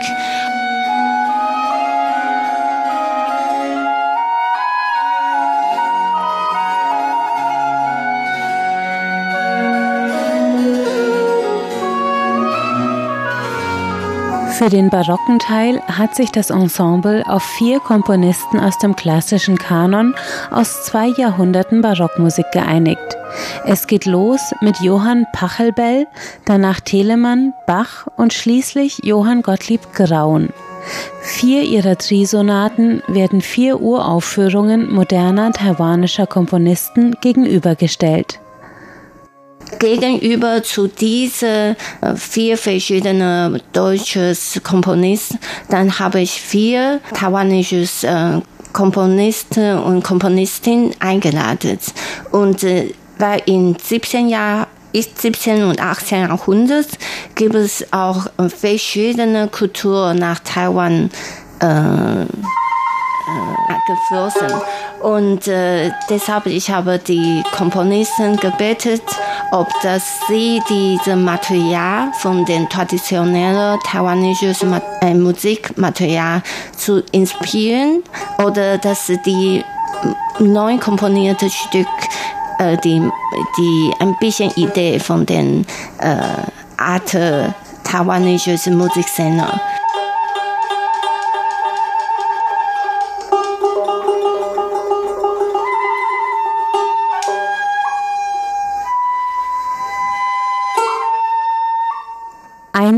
Für 14.61 14.69
den 14.69 14.91
barocken 14.91 15.39
Teil 15.39 15.81
hat 15.87 16.15
sich 16.15 16.33
das 16.33 16.51
Ensemble 16.51 17.25
auf 17.27 17.43
vier 17.43 17.81
Komponisten 17.81 18.61
aus 18.61 18.77
dem 18.77 18.95
klassischen 18.95 19.57
Kanon 19.57 20.15
aus 20.51 20.85
zwei 20.85 21.07
Jahrhunderten 21.07 21.81
Barockmusik 21.81 22.45
geeinigt. 22.53 23.17
Es 23.65 23.87
geht 23.87 24.05
los 24.05 24.53
mit 24.61 24.79
Johann 24.83 25.25
Pachelbel, 25.33 26.07
danach 26.45 26.81
Telemann, 26.81 27.55
Bach 27.67 28.07
und 28.19 28.35
schließlich 28.35 28.99
Johann 29.03 29.41
Gottlieb 29.41 29.95
Graun. 29.95 30.51
Vier 31.23 31.63
ihrer 31.63 31.97
Trisonaten 31.97 33.03
werden 33.09 33.41
vier 33.41 33.81
Uraufführungen 33.81 34.93
moderner 34.93 35.53
taiwanischer 35.53 36.27
Komponisten 36.27 37.17
gegenübergestellt 37.23 38.40
gegenüber 39.81 40.63
zu 40.63 40.87
diesen 40.87 41.75
äh, 42.01 42.15
vier 42.15 42.57
verschiedenen 42.57 43.61
deutschen 43.73 44.37
Komponisten, 44.63 45.41
dann 45.69 45.99
habe 45.99 46.21
ich 46.21 46.41
vier 46.41 47.01
taiwanische 47.15 47.89
äh, 48.07 48.41
Komponisten 48.73 49.79
und 49.79 50.05
Komponistinnen 50.05 50.95
eingeladen. 51.01 51.79
Und 52.31 52.63
äh, 52.63 52.95
weil 53.19 53.43
in 53.47 53.77
17 53.77 54.29
Jahren 54.29 54.67
17. 54.93 55.65
und 55.65 55.81
18. 55.81 56.23
Jahrhundert 56.23 56.89
gibt 57.35 57.55
es 57.55 57.93
auch 57.93 58.27
verschiedene 58.49 59.49
Kulturen 59.49 60.19
nach 60.19 60.41
Taiwan 60.41 61.11
äh, 61.61 62.27
geflossen. 63.87 64.49
Und 65.01 65.47
äh, 65.49 65.91
deshalb 66.09 66.47
ich 66.47 66.71
habe 66.71 66.99
die 66.99 67.43
Komponisten 67.57 68.37
gebetet, 68.37 69.03
ob 69.53 69.69
dass 69.83 70.21
sie 70.29 70.63
diese 70.69 71.17
Material 71.17 72.13
von 72.19 72.45
den 72.45 72.69
traditionellen 72.69 73.79
taiwanischen 73.81 74.55
äh, 75.01 75.15
Musikmaterial 75.15 76.43
zu 76.77 77.03
inspirieren 77.13 78.03
oder 78.45 78.79
dass 78.79 79.11
die 79.27 79.65
neu 80.39 80.79
komponierte 80.79 81.51
Stück 81.51 81.87
äh, 82.59 82.77
die 82.79 83.01
die 83.59 83.93
ein 84.01 84.17
bisschen 84.21 84.51
Idee 84.57 84.99
von 84.99 85.27
den 85.27 85.67
äh, 85.99 86.17
Art 86.77 87.17
taiwanischen 87.85 88.77
Musikszene 88.77 89.61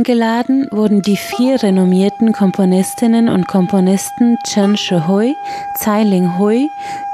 Eingeladen 0.02 0.66
wurden 0.72 1.00
die 1.00 1.16
vier 1.16 1.62
renommierten 1.62 2.32
Komponistinnen 2.32 3.28
und 3.28 3.46
Komponisten 3.46 4.36
Chen 4.42 4.76
Shihui, 4.76 5.36
Tsai 5.76 6.02
Ling 6.02 6.38
Hui, 6.38 6.68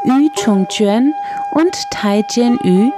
Yu 0.06 0.30
Chung-juan 0.34 1.12
und 1.50 1.76
Tai 1.90 2.24
Jian-yu. 2.30 2.90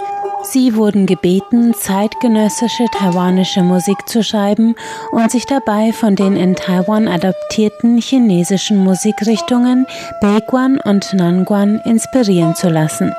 Sie 0.45 0.77
wurden 0.77 1.07
gebeten, 1.07 1.75
zeitgenössische 1.75 2.85
taiwanische 2.97 3.65
Musik 3.65 4.09
zu 4.09 4.23
schreiben 4.23 4.77
und 5.11 5.29
sich 5.33 5.45
dabei 5.47 5.93
von 5.93 6.15
den 6.15 6.37
in 6.37 6.55
Taiwan 6.55 7.09
adaptierten 7.09 7.99
chinesischen 7.99 8.79
Musikrichtungen 8.79 9.87
Beiguan 10.21 10.79
und 10.79 11.13
Nanguan 11.15 11.81
inspirieren 11.85 12.55
zu 12.55 12.69
lassen. 12.69 13.13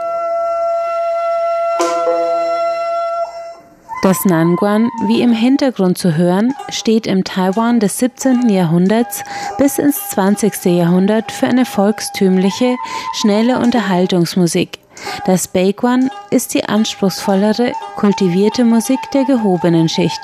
Das 4.01 4.25
Nanguan, 4.25 4.89
wie 5.05 5.21
im 5.21 5.31
Hintergrund 5.31 5.95
zu 5.95 6.17
hören, 6.17 6.55
steht 6.69 7.05
im 7.05 7.23
Taiwan 7.23 7.79
des 7.79 7.99
17. 7.99 8.49
Jahrhunderts 8.49 9.23
bis 9.59 9.77
ins 9.77 10.09
20. 10.09 10.65
Jahrhundert 10.65 11.31
für 11.31 11.45
eine 11.45 11.65
volkstümliche, 11.65 12.77
schnelle 13.13 13.59
Unterhaltungsmusik. 13.59 14.79
Das 15.27 15.47
Beiguan 15.47 16.09
ist 16.31 16.55
die 16.55 16.65
anspruchsvollere, 16.65 17.73
kultivierte 17.95 18.65
Musik 18.65 18.99
der 19.13 19.25
gehobenen 19.25 19.87
Schicht. 19.87 20.19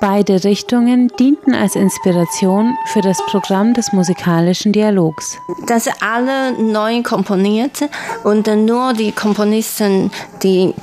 Beide 0.00 0.44
Richtungen 0.44 1.08
dienten 1.18 1.52
als 1.52 1.74
Inspiration 1.74 2.76
für 2.86 3.00
das 3.00 3.18
Programm 3.26 3.74
des 3.74 3.92
musikalischen 3.92 4.72
Dialogs. 4.72 5.36
Das 5.66 5.88
alle 6.00 6.52
neu 6.52 7.02
komponiert 7.02 7.82
und 8.22 8.46
nur 8.46 8.92
die 8.92 9.10
Komponisten, 9.10 10.12
die 10.44 10.74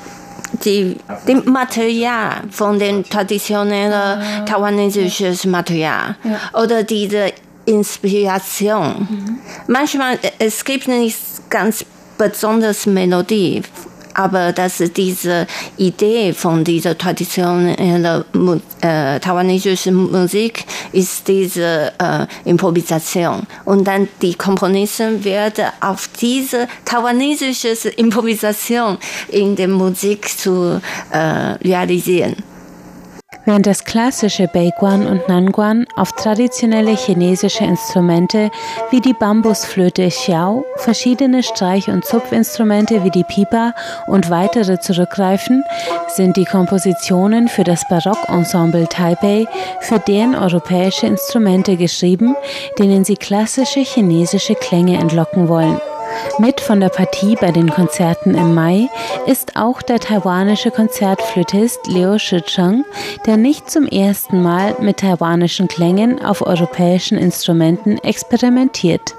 die, 0.65 0.97
die 1.27 1.35
Material 1.35 2.43
von 2.51 2.79
den 2.79 3.03
traditionellen 3.03 3.93
ah. 3.93 4.45
taiwanesischen 4.45 5.51
Material 5.51 6.15
ja. 6.23 6.61
oder 6.61 6.83
diese 6.83 7.31
Inspiration. 7.65 9.07
Mhm. 9.09 9.39
Manchmal 9.67 10.19
es 10.39 10.63
gibt 10.63 10.87
nicht 10.87 11.17
ganz 11.49 11.85
besonders 12.17 12.85
Melodie 12.85 13.61
aber 14.17 14.51
dass 14.51 14.77
diese 14.95 15.47
Idee 15.77 16.33
von 16.33 16.63
dieser 16.63 16.97
traditionellen 16.97 18.23
äh, 18.81 19.19
taiwanesischen 19.19 20.11
Musik 20.11 20.65
ist 20.91 21.27
diese 21.27 21.93
äh, 21.99 22.25
Improvisation. 22.43 23.45
Und 23.65 23.85
dann 23.87 24.07
die 24.21 24.33
Komponisten 24.33 25.23
werden 25.23 25.67
auf 25.81 26.09
diese 26.19 26.67
taiwanesische 26.83 27.89
Improvisation 27.89 28.97
in 29.29 29.55
der 29.55 29.67
Musik 29.67 30.27
zu 30.27 30.81
äh, 31.11 31.17
realisieren 31.17 32.35
während 33.47 33.65
das 33.65 33.85
klassische 33.85 34.47
Beiguan 34.49 35.07
und 35.07 35.27
Nanguan 35.29 35.87
auf 35.95 36.11
traditionelle 36.11 36.95
chinesische 36.95 37.63
Instrumente 37.63 38.51
wie 38.91 38.99
die 38.99 39.13
Bambusflöte 39.13 40.09
Xiao, 40.09 40.65
verschiedene 40.75 41.41
Streich- 41.41 41.87
und 41.87 42.03
Zupfinstrumente 42.03 43.05
wie 43.05 43.09
die 43.09 43.23
Pipa 43.23 43.73
und 44.05 44.29
weitere 44.29 44.79
zurückgreifen, 44.79 45.63
sind 46.09 46.35
die 46.35 46.43
Kompositionen 46.43 47.47
für 47.47 47.63
das 47.63 47.87
Barockensemble 47.87 48.87
Taipei 48.89 49.47
für 49.79 49.99
deren 49.99 50.35
europäische 50.35 51.07
Instrumente 51.07 51.77
geschrieben, 51.77 52.35
denen 52.77 53.05
sie 53.05 53.15
klassische 53.15 53.79
chinesische 53.79 54.55
Klänge 54.55 54.97
entlocken 54.97 55.47
wollen. 55.47 55.79
Mit 56.39 56.61
von 56.61 56.79
der 56.79 56.89
Partie 56.89 57.35
bei 57.39 57.51
den 57.51 57.69
Konzerten 57.69 58.35
im 58.35 58.53
Mai 58.53 58.89
ist 59.25 59.55
auch 59.55 59.81
der 59.81 59.99
taiwanische 59.99 60.71
Konzertflötist 60.71 61.87
Liu 61.87 62.17
Shicheng, 62.19 62.85
der 63.25 63.37
nicht 63.37 63.69
zum 63.69 63.87
ersten 63.87 64.41
Mal 64.41 64.75
mit 64.79 64.97
taiwanischen 64.97 65.67
Klängen 65.67 66.23
auf 66.23 66.45
europäischen 66.45 67.17
Instrumenten 67.17 67.97
experimentiert. 67.99 69.15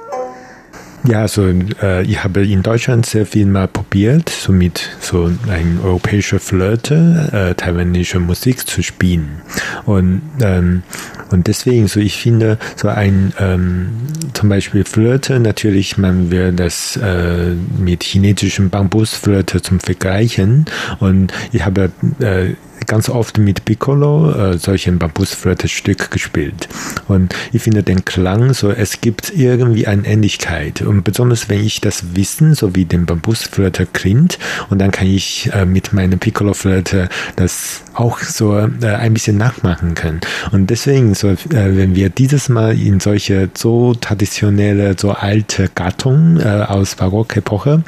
Ja, 1.05 1.21
also 1.23 1.47
äh, 1.83 2.03
ich 2.03 2.23
habe 2.23 2.47
in 2.47 2.63
Deutschland 2.63 3.07
sehr 3.07 3.25
viel 3.25 3.47
mal 3.47 3.69
probiert, 3.69 4.29
so 4.29 4.53
mit 4.53 4.91
so 5.01 5.31
ein 5.49 5.81
europäischer 5.83 6.41
Flöte 6.41 7.31
äh, 7.33 7.55
taiwanische 7.55 8.19
Musik 8.19 8.67
zu 8.67 8.83
spielen. 8.83 9.43
Und, 9.87 10.23
ähm, 10.43 10.83
und 11.31 11.47
deswegen, 11.47 11.89
so 11.89 12.01
ich 12.01 12.17
finde, 12.17 12.59
so 12.77 12.89
ein 12.89 13.33
ähm, 13.39 13.89
zum 14.33 14.49
Beispiel 14.49 14.85
Flöte, 14.85 15.41
natürlich, 15.41 15.99
man 15.99 16.31
will 16.31 16.53
das 16.53 16.97
äh, 16.97 17.55
mit 17.79 18.05
chinesischem 18.05 18.71
Bambusflöte 18.71 19.63
zum 19.63 19.81
Vergleichen. 19.81 20.67
Und 21.01 21.33
ich 21.53 21.65
habe 21.65 21.91
äh, 22.21 22.55
ganz 22.89 23.09
oft 23.09 23.39
mit 23.39 23.65
Piccolo 23.65 24.33
äh, 24.33 24.59
solchen 24.59 24.99
Bambusflöte-Stück 24.99 26.11
gespielt. 26.11 26.69
Und 27.07 27.35
ich 27.53 27.63
finde 27.63 27.83
den 27.83 28.05
Klang 28.05 28.55
so, 28.55 28.71
es 28.71 29.01
gibt 29.01 29.33
irgendwie 29.37 29.87
eine 29.87 30.07
Ähnlichkeit. 30.07 30.83
Und 30.83 31.05
besonders 31.05 31.49
wenn 31.49 31.65
ich 31.65 31.81
das 31.81 32.17
wissen, 32.17 32.55
so 32.55 32.75
wie 32.75 32.87
den 32.87 33.07
Bambusflöte 33.07 33.87
klingt, 33.87 34.39
und 34.71 34.81
dann 34.81 34.91
kann 34.91 35.07
ich 35.07 35.51
äh, 35.53 35.65
mit 35.65 35.93
meiner 35.93 36.17
Piccolo-Flöte 36.17 37.09
das 37.37 37.83
auch 37.95 38.21
so 38.21 38.57
äh, 38.57 38.87
ein 38.87 39.15
bisschen 39.15 39.37
nachmachen 39.37 39.95
können. 39.95 40.21
Und 40.53 40.71
deswegen, 40.71 41.15
so, 41.15 41.29
äh, 41.29 41.37
wenn 41.51 41.95
wir 41.95 42.09
dieses 42.09 42.49
Mal 42.49 42.79
in 42.79 43.01
solche 43.01 43.51
so 43.55 43.95
traditionelle, 43.95 44.97
so 44.99 45.13
alte 45.13 45.69
Gattung 45.75 46.39
äh, 46.39 46.65
aus 46.67 46.95
Barockepoche 46.95 47.83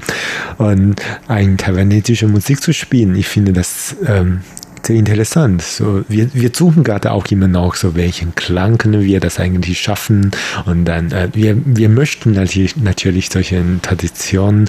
und 0.58 0.96
ein 1.26 1.56
taiwanesische 1.56 2.28
Musik 2.28 2.62
zu 2.62 2.74
spielen, 2.74 3.14
ich 3.16 3.28
finde 3.28 3.52
das 3.52 3.96
ähm, 4.06 4.40
sehr 4.86 4.96
interessant. 4.96 5.62
So, 5.62 6.04
wir, 6.08 6.32
wir 6.34 6.50
suchen 6.52 6.84
gerade 6.84 7.12
auch 7.12 7.26
immer 7.26 7.48
noch 7.48 7.74
so, 7.74 7.94
welchen 7.94 8.34
Klang 8.34 8.78
können 8.78 9.02
wir 9.02 9.20
das 9.20 9.38
eigentlich 9.38 9.80
schaffen. 9.80 10.30
Und 10.66 10.84
dann, 10.84 11.12
äh, 11.12 11.28
wir, 11.32 11.56
wir 11.64 11.88
möchten 11.88 12.32
natürlich, 12.32 12.76
natürlich 12.76 13.30
solche 13.30 13.62
Tradition, 13.82 14.68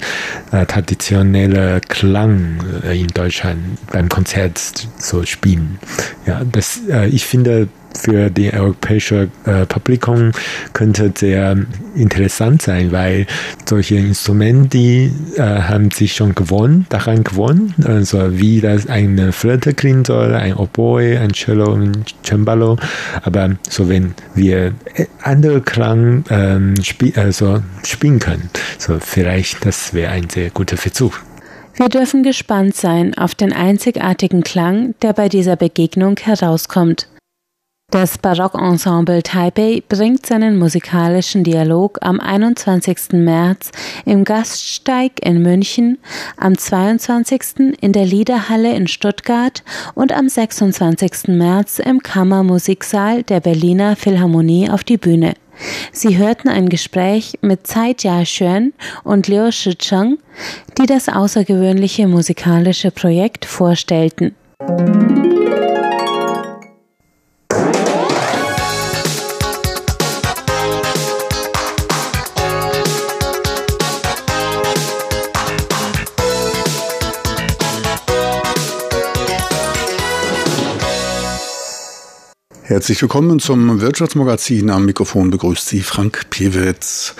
äh, 0.50 0.66
traditionelle 0.66 1.80
Klang 1.88 2.62
äh, 2.84 2.98
in 3.00 3.08
Deutschland 3.08 3.60
beim 3.90 4.08
Konzert 4.08 4.60
so 4.98 5.24
spielen. 5.24 5.78
Ja, 6.26 6.42
das, 6.44 6.80
äh, 6.88 7.08
ich 7.08 7.26
finde, 7.26 7.68
für 7.94 8.30
die 8.30 8.52
europäische 8.52 9.28
äh, 9.44 9.66
Publikum 9.66 10.32
könnte 10.72 11.12
sehr 11.14 11.56
interessant 11.94 12.62
sein, 12.62 12.92
weil 12.92 13.26
solche 13.68 13.96
Instrumente 13.96 14.68
die, 14.72 15.12
äh, 15.36 15.42
haben 15.42 15.90
sich 15.90 16.14
schon 16.14 16.34
gewohnt, 16.34 16.86
daran 16.88 17.24
gewohnt, 17.24 17.74
also 17.84 18.38
wie 18.38 18.60
das 18.60 18.86
eine 18.86 19.32
Flöte 19.32 19.74
klingen 19.74 20.04
soll, 20.04 20.34
ein 20.34 20.54
Oboe, 20.54 21.18
ein 21.18 21.32
Cello, 21.32 21.74
ein 21.74 22.04
Cembalo, 22.24 22.78
aber 23.22 23.56
so 23.68 23.88
wenn 23.88 24.14
wir 24.34 24.72
andere 25.22 25.60
Klang 25.60 26.24
ähm, 26.30 26.74
spiel, 26.82 27.12
also 27.16 27.62
spielen 27.84 28.18
können, 28.18 28.48
so 28.78 28.98
vielleicht 29.00 29.64
das 29.66 29.94
wäre 29.94 30.12
ein 30.12 30.28
sehr 30.30 30.50
guter 30.50 30.76
Versuch. 30.76 31.18
Wir 31.74 31.88
dürfen 31.88 32.22
gespannt 32.22 32.76
sein 32.76 33.16
auf 33.16 33.34
den 33.34 33.52
einzigartigen 33.52 34.42
Klang, 34.42 34.94
der 35.00 35.14
bei 35.14 35.28
dieser 35.28 35.56
Begegnung 35.56 36.16
herauskommt. 36.18 37.08
Das 37.92 38.16
Barockensemble 38.16 39.22
Taipei 39.22 39.82
bringt 39.86 40.24
seinen 40.24 40.58
musikalischen 40.58 41.44
Dialog 41.44 41.98
am 42.00 42.20
21. 42.20 43.12
März 43.12 43.70
im 44.06 44.24
Gaststeig 44.24 45.12
in 45.22 45.42
München, 45.42 45.98
am 46.38 46.56
22. 46.56 47.76
in 47.82 47.92
der 47.92 48.06
Liederhalle 48.06 48.74
in 48.74 48.88
Stuttgart 48.88 49.62
und 49.94 50.10
am 50.10 50.26
26. 50.26 51.36
März 51.36 51.80
im 51.80 52.02
Kammermusiksaal 52.02 53.24
der 53.24 53.40
Berliner 53.40 53.94
Philharmonie 53.94 54.70
auf 54.70 54.84
die 54.84 54.96
Bühne. 54.96 55.34
Sie 55.92 56.16
hörten 56.16 56.48
ein 56.48 56.70
Gespräch 56.70 57.38
mit 57.42 57.66
Tsai 57.66 57.94
Jia-Xuan 57.98 58.72
und 59.04 59.28
Liu 59.28 59.52
Shicheng, 59.52 60.16
die 60.78 60.86
das 60.86 61.10
außergewöhnliche 61.10 62.08
musikalische 62.08 62.90
Projekt 62.90 63.44
vorstellten. 63.44 64.34
Herzlich 82.72 83.02
willkommen 83.02 83.38
zum 83.38 83.82
Wirtschaftsmagazin. 83.82 84.70
Am 84.70 84.86
Mikrofon 84.86 85.28
begrüßt 85.28 85.68
Sie 85.68 85.82
Frank 85.82 86.30
Pewitz. 86.30 87.14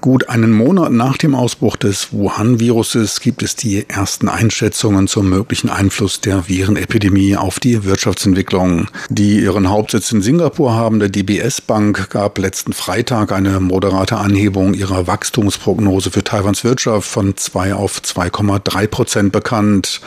Gut 0.00 0.28
einen 0.28 0.50
Monat 0.50 0.90
nach 0.90 1.16
dem 1.16 1.36
Ausbruch 1.36 1.76
des 1.76 2.12
Wuhan-Viruses 2.12 3.20
gibt 3.20 3.44
es 3.44 3.54
die 3.54 3.88
ersten 3.88 4.28
Einschätzungen 4.28 5.06
zum 5.06 5.28
möglichen 5.30 5.70
Einfluss 5.70 6.20
der 6.20 6.48
Virenepidemie 6.48 7.36
auf 7.36 7.60
die 7.60 7.84
Wirtschaftsentwicklung. 7.84 8.88
Die 9.08 9.38
ihren 9.38 9.70
Hauptsitz 9.70 10.10
in 10.10 10.20
Singapur 10.20 10.74
habende 10.74 11.08
DBS 11.08 11.60
Bank 11.60 12.10
gab 12.10 12.36
letzten 12.36 12.72
Freitag 12.72 13.30
eine 13.30 13.60
moderate 13.60 14.16
Anhebung 14.16 14.74
ihrer 14.74 15.06
Wachstumsprognose 15.06 16.10
für 16.10 16.24
Taiwans 16.24 16.64
Wirtschaft 16.64 17.08
von 17.08 17.36
2 17.36 17.74
auf 17.74 18.00
2,3 18.00 18.88
Prozent 18.88 19.30
bekannt. 19.30 20.00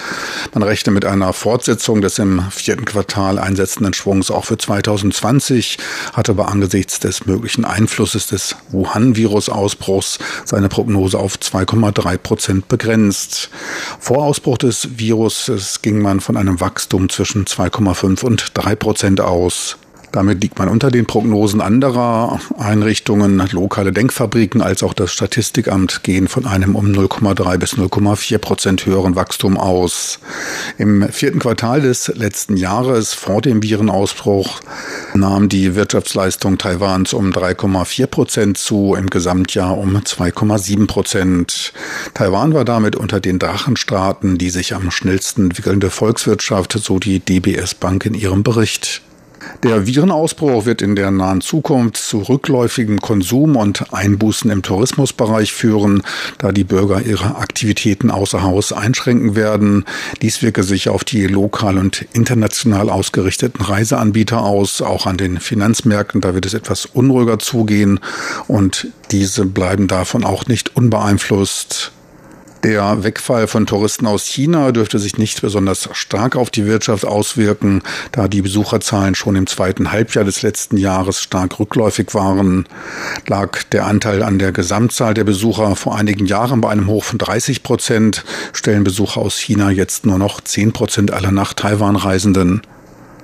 Man 0.54 0.64
rechnet 0.64 0.94
mit 0.94 1.06
einer 1.06 1.32
Fortsetzung 1.32 2.02
des 2.02 2.20
im 2.20 2.42
vierten 2.52 2.84
Quartal 2.84 3.40
einsetzenden 3.40 3.94
Schwungs 3.94 4.30
auch 4.30 4.44
für 4.44 4.58
2020 4.58 4.81
hat 4.88 6.30
aber 6.30 6.48
angesichts 6.48 7.00
des 7.00 7.26
möglichen 7.26 7.66
Einflusses 7.66 8.28
des 8.28 8.56
Wuhan-Virus-Ausbruchs 8.70 10.20
seine 10.46 10.70
Prognose 10.70 11.18
auf 11.18 11.36
2,3 11.36 12.18
Prozent 12.18 12.68
begrenzt. 12.68 13.50
Vor 14.00 14.24
Ausbruch 14.24 14.58
des 14.58 14.98
Virus 14.98 15.80
ging 15.82 16.02
man 16.02 16.20
von 16.20 16.38
einem 16.38 16.60
Wachstum 16.60 17.10
zwischen 17.10 17.46
2,5 17.46 18.24
und 18.24 18.52
3 18.54 18.76
Prozent 18.76 19.22
aus. 19.22 19.78
Damit 20.12 20.42
liegt 20.42 20.60
man 20.60 20.68
unter 20.68 20.92
den 20.92 21.06
Prognosen 21.06 21.62
anderer 21.62 22.40
Einrichtungen. 22.58 23.42
Lokale 23.52 23.94
Denkfabriken 23.94 24.62
als 24.62 24.84
auch 24.84 24.94
das 24.94 25.14
Statistikamt 25.14 26.04
gehen 26.04 26.28
von 26.28 26.46
einem 26.46 26.76
um 26.76 26.88
0,3 26.88 27.58
bis 27.58 27.74
0,4 27.74 28.38
Prozent 28.38 28.86
höheren 28.86 29.16
Wachstum 29.16 29.58
aus. 29.58 30.20
Im 30.78 31.08
vierten 31.10 31.40
Quartal 31.40 31.82
des 31.82 32.08
letzten 32.10 32.58
Jahres 32.58 33.14
vor 33.14 33.42
dem 33.42 33.64
Virenausbruch 33.64 34.60
nahm 35.14 35.48
die 35.48 35.76
Wirtschaftsleistung 35.76 36.58
Taiwans 36.58 37.14
um 37.14 37.32
3,4 37.32 38.08
Prozent 38.08 38.58
zu, 38.58 38.96
im 38.96 39.10
Gesamtjahr 39.10 39.78
um 39.78 39.96
2,7 39.96 40.88
Prozent. 40.88 41.74
Taiwan 42.14 42.54
war 42.54 42.66
damit 42.66 42.96
unter 42.96 43.20
den 43.20 43.40
Drachenstaaten 43.40 44.38
die 44.38 44.50
sich 44.50 44.74
am 44.74 44.92
schnellsten 44.92 45.44
entwickelnde 45.46 45.90
Volkswirtschaft, 45.90 46.74
so 46.74 47.00
die 47.00 47.20
DBS 47.20 47.76
Bank 47.76 48.06
in 48.06 48.14
ihrem 48.14 48.44
Bericht. 48.44 49.02
Der 49.64 49.86
Virenausbruch 49.86 50.66
wird 50.66 50.82
in 50.82 50.96
der 50.96 51.12
nahen 51.12 51.42
Zukunft 51.42 51.98
zu 51.98 52.20
rückläufigem 52.20 53.00
Konsum 53.00 53.56
und 53.56 53.94
Einbußen 53.94 54.50
im 54.50 54.64
Tourismusbereich 54.64 55.54
führen, 55.54 56.04
da 56.38 56.52
die 56.52 56.64
Bürger 56.64 57.02
ihre 57.02 57.36
Aktivitäten 57.36 58.12
außer 58.12 58.42
Haus 58.42 58.74
einschränken 58.74 59.36
werden. 59.36 59.86
Dies 60.22 60.42
wirke 60.42 60.64
sich 60.64 60.90
auf 60.90 61.04
die 61.04 61.28
lokal 61.28 61.78
und 61.78 62.06
international 62.14 62.90
ausgerichteten 62.90 63.64
Reiseanbieter 63.64 64.42
aus, 64.42 64.82
auch 64.82 65.06
an 65.06 65.18
den 65.18 65.40
Finanzmärkten. 65.40 66.22
Da 66.22 66.34
wird 66.34 66.46
es 66.46 66.54
etwas 66.54 66.86
unruhiger 66.86 67.40
zugehen 67.40 68.00
und 68.48 68.88
diese 69.12 69.46
bleiben 69.46 69.88
davon 69.88 70.24
auch 70.24 70.48
nicht 70.48 70.76
unbeeinflusst. 70.76 71.92
Der 72.64 73.04
Wegfall 73.04 73.48
von 73.48 73.66
Touristen 73.66 74.06
aus 74.06 74.28
China 74.28 74.72
dürfte 74.72 75.00
sich 75.00 75.18
nicht 75.18 75.42
besonders 75.42 75.90
stark 75.94 76.36
auf 76.36 76.52
die 76.52 76.68
Wirtschaft 76.68 77.06
auswirken, 77.06 77.82
da 78.12 78.28
die 78.28 78.44
Besucherzahlen 78.44 79.16
schon 79.16 79.36
im 79.36 79.48
zweiten 79.48 79.92
Halbjahr 79.92 80.26
des 80.26 80.44
letzten 80.44 80.78
Jahres 80.78 81.20
stark 81.20 81.60
rückläufig 81.60 82.14
waren. 82.14 82.68
Lag 83.26 83.64
der 83.72 83.88
Anteil 83.88 84.22
an 84.22 84.38
der 84.38 84.52
Gesamtzahl 84.52 85.16
der 85.16 85.24
Besucher 85.24 85.76
vor 85.76 85.98
einigen 85.98 86.28
Jahren 86.28 86.62
bei 86.62 86.70
einem 86.70 86.86
Hoch 86.86 87.04
von 87.04 87.18
30 87.18 87.64
Prozent, 87.64 88.24
stellen 88.54 88.84
Besucher 88.84 89.22
aus 89.22 89.40
China 89.40 89.72
jetzt 89.72 90.06
nur 90.06 90.20
noch 90.20 90.40
10 90.40 90.72
Prozent 90.72 91.12
aller 91.12 91.32
nach 91.32 91.56
Taiwan 91.56 91.96
Reisenden. 91.96 92.62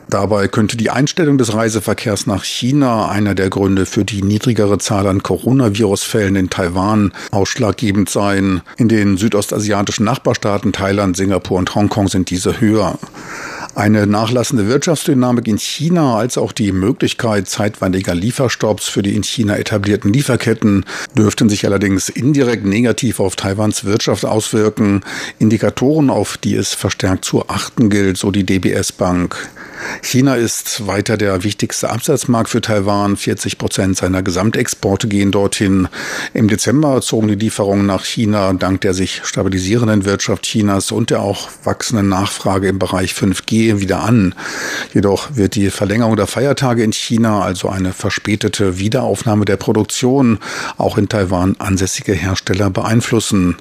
Dabei 0.10 0.48
könnte 0.48 0.78
die 0.78 0.90
Einstellung 0.90 1.38
des 1.38 1.54
Reiseverkehrs 1.54 2.28
nach 2.28 2.44
China 2.46 3.10
einer 3.10 3.36
der 3.36 3.50
Gründe 3.50 3.86
für 3.86 4.06
die 4.06 4.22
niedrigere 4.22 4.78
Zahl 4.78 5.06
an 5.06 5.22
Coronavirus-Fällen 5.22 6.36
in 6.38 6.50
Taiwan 6.50 7.12
ausschlaggebend 7.32 8.10
sein. 8.10 8.62
In 8.78 8.88
den 8.88 9.18
südostasiatischen 9.18 10.06
Nachbarstaaten 10.06 10.72
Thailand, 10.72 11.18
Singapur 11.18 11.58
und 11.58 11.76
Hongkong 11.76 12.08
sind 12.08 12.30
diese 12.30 12.62
höher. 12.62 12.98
Eine 13.78 14.08
nachlassende 14.08 14.68
Wirtschaftsdynamik 14.68 15.48
in 15.48 15.60
China 15.60 16.18
als 16.18 16.40
auch 16.40 16.52
die 16.52 16.72
Möglichkeit 16.72 17.48
zeitweiliger 17.48 18.16
Lieferstopps 18.16 18.88
für 18.88 19.04
die 19.04 19.16
in 19.16 19.22
China 19.22 19.56
etablierten 19.56 20.12
Lieferketten 20.12 20.84
dürften 21.16 21.48
sich 21.48 21.64
allerdings 21.64 22.10
indirekt 22.10 22.66
negativ 22.66 23.20
auf 23.20 23.36
Taiwans 23.36 23.86
Wirtschaft 23.86 24.26
auswirken. 24.26 25.02
Indikatoren, 25.38 26.10
auf 26.10 26.38
die 26.38 26.56
es 26.56 26.74
verstärkt 26.74 27.24
zu 27.24 27.50
achten 27.50 27.92
gilt, 27.92 28.18
so 28.18 28.32
die 28.32 28.48
DBS 28.48 28.94
Bank. 28.94 29.48
China 30.02 30.36
ist 30.36 30.88
weiter 30.88 31.16
der 31.16 31.44
wichtigste 31.44 31.92
Absatzmarkt 31.92 32.50
für 32.50 32.62
Taiwan. 32.62 33.16
40 33.16 33.60
Prozent 33.60 33.98
seiner 33.98 34.24
Gesamtexporte 34.24 35.08
gehen 35.08 35.32
dorthin. 35.32 35.88
Im 36.34 36.48
Dezember 36.48 37.00
zogen 37.02 37.28
die 37.28 37.36
Lieferungen 37.36 37.86
nach 37.86 38.06
China 38.06 38.54
dank 38.54 38.82
der 38.82 38.96
sich 38.96 39.22
stabilisierenden 39.24 40.06
Wirtschaft 40.06 40.44
Chinas 40.48 40.92
und 40.92 41.12
der 41.12 41.22
auch 41.22 41.50
wachsenden 41.64 42.10
Nachfrage 42.10 42.68
im 42.70 42.80
Bereich 42.80 43.14
5G 43.14 43.67
wieder 43.80 44.04
an. 44.04 44.34
Jedoch 44.94 45.36
wird 45.36 45.56
die 45.56 45.70
Verlängerung 45.70 46.16
der 46.16 46.28
Feiertage 46.28 46.84
in 46.84 46.94
China, 46.94 47.42
also 47.42 47.70
eine 47.70 47.94
verspätete 47.94 48.80
Wiederaufnahme 48.80 49.46
der 49.46 49.58
Produktion, 49.58 50.40
auch 50.78 50.98
in 50.98 51.10
Taiwan 51.10 51.56
ansässige 51.60 52.14
Hersteller 52.14 52.70
beeinflussen. 52.70 53.58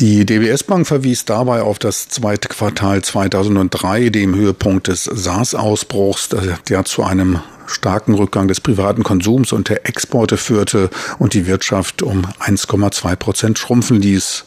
Die 0.00 0.26
DBS 0.26 0.64
Bank 0.64 0.88
verwies 0.88 1.24
dabei 1.24 1.62
auf 1.62 1.78
das 1.78 2.08
zweite 2.08 2.48
Quartal 2.48 3.02
2003, 3.02 4.08
dem 4.08 4.34
Höhepunkt 4.34 4.88
des 4.88 5.04
SARS-Ausbruchs, 5.04 6.30
der 6.68 6.84
zu 6.84 7.04
einem 7.04 7.38
starken 7.68 8.14
Rückgang 8.14 8.48
des 8.48 8.60
privaten 8.60 9.04
Konsums 9.04 9.52
und 9.52 9.68
der 9.68 9.86
Exporte 9.86 10.36
führte 10.36 10.90
und 11.18 11.34
die 11.34 11.46
Wirtschaft 11.46 12.02
um 12.02 12.26
1,2 12.40 13.16
Prozent 13.16 13.58
schrumpfen 13.58 14.00
ließ. 14.00 14.44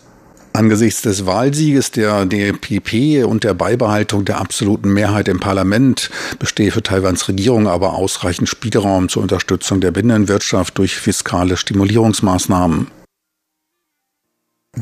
Angesichts 0.57 1.03
des 1.03 1.27
Wahlsieges 1.27 1.91
der 1.91 2.25
DPP 2.25 3.23
und 3.23 3.43
der 3.43 3.53
Beibehaltung 3.53 4.25
der 4.25 4.39
absoluten 4.39 4.91
Mehrheit 4.91 5.27
im 5.27 5.39
Parlament 5.39 6.09
bestehe 6.39 6.71
für 6.71 6.81
Taiwans 6.81 7.27
Regierung 7.27 7.67
aber 7.67 7.93
ausreichend 7.93 8.49
Spielraum 8.49 9.07
zur 9.07 9.21
Unterstützung 9.21 9.81
der 9.81 9.91
Binnenwirtschaft 9.91 10.75
durch 10.79 10.95
fiskale 10.95 11.57
Stimulierungsmaßnahmen. 11.57 12.87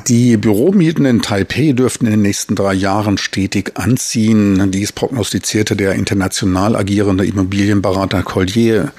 Die 0.08 0.38
Büromieten 0.38 1.04
in 1.04 1.22
Taipei 1.22 1.74
dürften 1.74 2.06
in 2.06 2.12
den 2.12 2.22
nächsten 2.22 2.56
drei 2.56 2.74
Jahren 2.74 3.18
stetig 3.18 3.74
anziehen. 3.76 4.72
Dies 4.72 4.94
prognostizierte 4.94 5.76
der 5.76 5.96
international 5.96 6.78
agierende 6.78 7.26
Immobilienberater 7.26 8.24
Collier. 8.24 8.94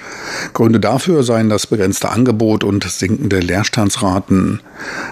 Gründe 0.53 0.79
dafür 0.79 1.23
seien 1.23 1.49
das 1.49 1.65
begrenzte 1.65 2.09
Angebot 2.09 2.63
und 2.63 2.83
sinkende 2.83 3.39
Leerstandsraten. 3.39 4.61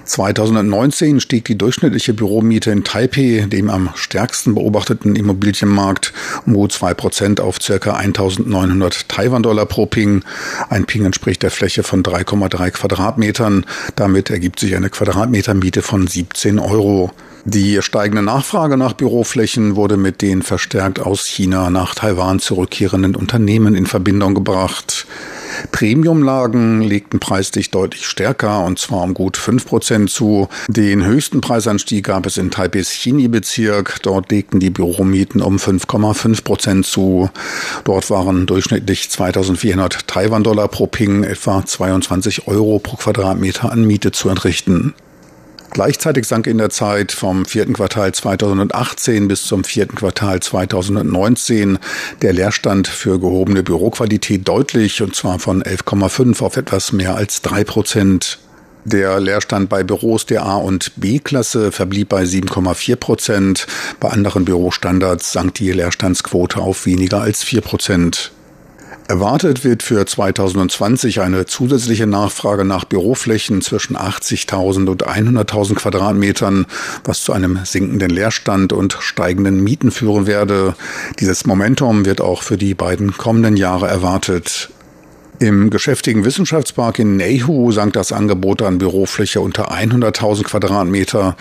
2019 0.05 1.19
stieg 1.19 1.45
die 1.45 1.57
durchschnittliche 1.57 2.13
Büromiete 2.13 2.71
in 2.71 2.83
Taipei, 2.83 3.45
dem 3.47 3.69
am 3.69 3.89
stärksten 3.95 4.55
beobachteten 4.55 5.15
Immobilienmarkt, 5.15 6.13
um 6.45 6.53
gut 6.53 6.71
zwei 6.71 6.93
Prozent 6.93 7.39
auf 7.39 7.59
ca. 7.59 7.93
1900 7.93 9.09
Taiwan-Dollar 9.09 9.65
pro 9.65 9.85
Ping. 9.85 10.23
Ein 10.69 10.85
Ping 10.85 11.05
entspricht 11.05 11.43
der 11.43 11.51
Fläche 11.51 11.83
von 11.83 12.03
3,3 12.03 12.71
Quadratmetern. 12.71 13.65
Damit 13.95 14.29
ergibt 14.29 14.59
sich 14.59 14.75
eine 14.75 14.89
Quadratmetermiete 14.89 15.65
Miete 15.65 15.81
von 15.81 16.05
17 16.05 16.59
Euro. 16.59 17.11
Die 17.47 17.79
steigende 17.83 18.23
Nachfrage 18.23 18.75
nach 18.75 18.93
Büroflächen 18.93 19.75
wurde 19.75 19.97
mit 19.97 20.23
den 20.23 20.41
verstärkt 20.41 20.99
aus 20.99 21.27
China 21.27 21.69
nach 21.69 21.93
Taiwan 21.93 22.39
zurückkehrenden 22.39 23.15
Unternehmen 23.15 23.75
in 23.75 23.85
Verbindung 23.85 24.33
gebracht. 24.33 25.05
Premiumlagen 25.71 26.81
legten 26.81 27.19
preislich 27.19 27.69
deutlich 27.69 28.07
stärker 28.07 28.65
und 28.65 28.79
zwar 28.79 29.03
um 29.03 29.13
gut 29.13 29.37
5% 29.37 30.07
zu. 30.07 30.49
Den 30.67 31.05
höchsten 31.05 31.39
Preisanstieg 31.39 32.05
gab 32.05 32.25
es 32.25 32.37
in 32.37 32.49
Taipehs 32.49 32.89
Chini-Bezirk. 32.89 34.01
Dort 34.01 34.31
legten 34.31 34.59
die 34.59 34.71
Büromieten 34.71 35.43
um 35.43 35.57
5,5% 35.57 36.81
zu. 36.81 37.29
Dort 37.83 38.09
waren 38.09 38.47
durchschnittlich 38.47 39.11
2400 39.11 40.07
Taiwan-Dollar 40.07 40.67
pro 40.67 40.87
Ping, 40.87 41.23
etwa 41.23 41.63
22 41.63 42.47
Euro 42.47 42.79
pro 42.79 42.97
Quadratmeter 42.97 43.71
an 43.71 43.85
Miete 43.85 44.11
zu 44.11 44.29
entrichten. 44.29 44.95
Gleichzeitig 45.75 46.25
sank 46.25 46.47
in 46.47 46.57
der 46.57 46.69
Zeit 46.69 47.11
vom 47.11 47.43
vierten 47.43 47.73
Quartal 47.73 48.13
2018 48.13 49.27
bis 49.27 49.43
zum 49.43 49.65
vierten 49.65 49.97
Quartal 49.97 50.39
2019 50.39 51.79
der 52.21 52.31
Leerstand 52.31 52.87
für 52.87 53.19
gehobene 53.19 53.61
Büroqualität 53.61 54.47
deutlich, 54.47 55.01
und 55.01 55.17
zwar 55.17 55.37
von 55.37 55.63
11,5 55.63 56.41
auf 56.41 56.55
etwas 56.55 56.93
mehr 56.93 57.15
als 57.15 57.41
drei 57.41 57.65
Prozent. 57.65 58.39
Der 58.85 59.19
Leerstand 59.19 59.67
bei 59.67 59.83
Büros 59.83 60.25
der 60.25 60.45
A- 60.45 60.55
und 60.55 60.93
B-Klasse 60.95 61.73
verblieb 61.73 62.07
bei 62.07 62.23
7,4 62.23 62.95
Prozent. 62.95 63.67
Bei 63.99 64.11
anderen 64.11 64.45
Bürostandards 64.45 65.33
sank 65.33 65.55
die 65.55 65.73
Leerstandsquote 65.73 66.61
auf 66.61 66.85
weniger 66.85 67.19
als 67.19 67.43
4 67.43 67.59
Prozent. 67.59 68.31
Erwartet 69.07 69.63
wird 69.63 69.83
für 69.83 70.03
2020 70.03 71.21
eine 71.21 71.45
zusätzliche 71.45 72.07
Nachfrage 72.07 72.65
nach 72.65 72.85
Büroflächen 72.85 73.61
zwischen 73.61 73.95
80.000 73.95 74.87
und 74.89 75.07
100.000 75.07 75.75
Quadratmetern, 75.75 76.65
was 77.03 77.21
zu 77.21 77.31
einem 77.31 77.59
sinkenden 77.65 78.09
Leerstand 78.09 78.73
und 78.73 78.97
steigenden 78.99 79.63
Mieten 79.63 79.91
führen 79.91 80.25
werde. 80.25 80.75
Dieses 81.19 81.45
Momentum 81.45 82.05
wird 82.05 82.19
auch 82.19 82.41
für 82.41 82.57
die 82.57 82.73
beiden 82.73 83.15
kommenden 83.15 83.57
Jahre 83.57 83.87
erwartet. 83.87 84.71
Im 85.39 85.69
geschäftigen 85.69 86.23
Wissenschaftspark 86.23 86.99
in 86.99 87.17
Neihu 87.17 87.71
sank 87.71 87.93
das 87.93 88.11
Angebot 88.11 88.61
an 88.61 88.77
Bürofläche 88.77 89.41
unter 89.41 89.71
100.000 89.71 90.43
Quadratmeter. 90.43 91.35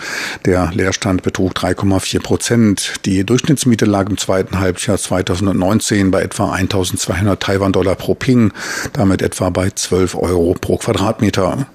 Der 0.45 0.71
Leerstand 0.73 1.23
betrug 1.23 1.53
3,4 1.53 2.21
Prozent. 2.21 2.93
Die 3.05 3.23
Durchschnittsmiete 3.23 3.85
lag 3.85 4.09
im 4.09 4.17
zweiten 4.17 4.59
Halbjahr 4.59 4.97
2019 4.97 6.11
bei 6.11 6.21
etwa 6.21 6.53
1.200 6.53 7.37
Taiwan-Dollar 7.37 7.95
pro 7.95 8.15
Ping, 8.15 8.51
damit 8.93 9.21
etwa 9.21 9.49
bei 9.49 9.69
12 9.69 10.15
Euro 10.15 10.55
pro 10.59 10.77
Quadratmeter. 10.77 11.67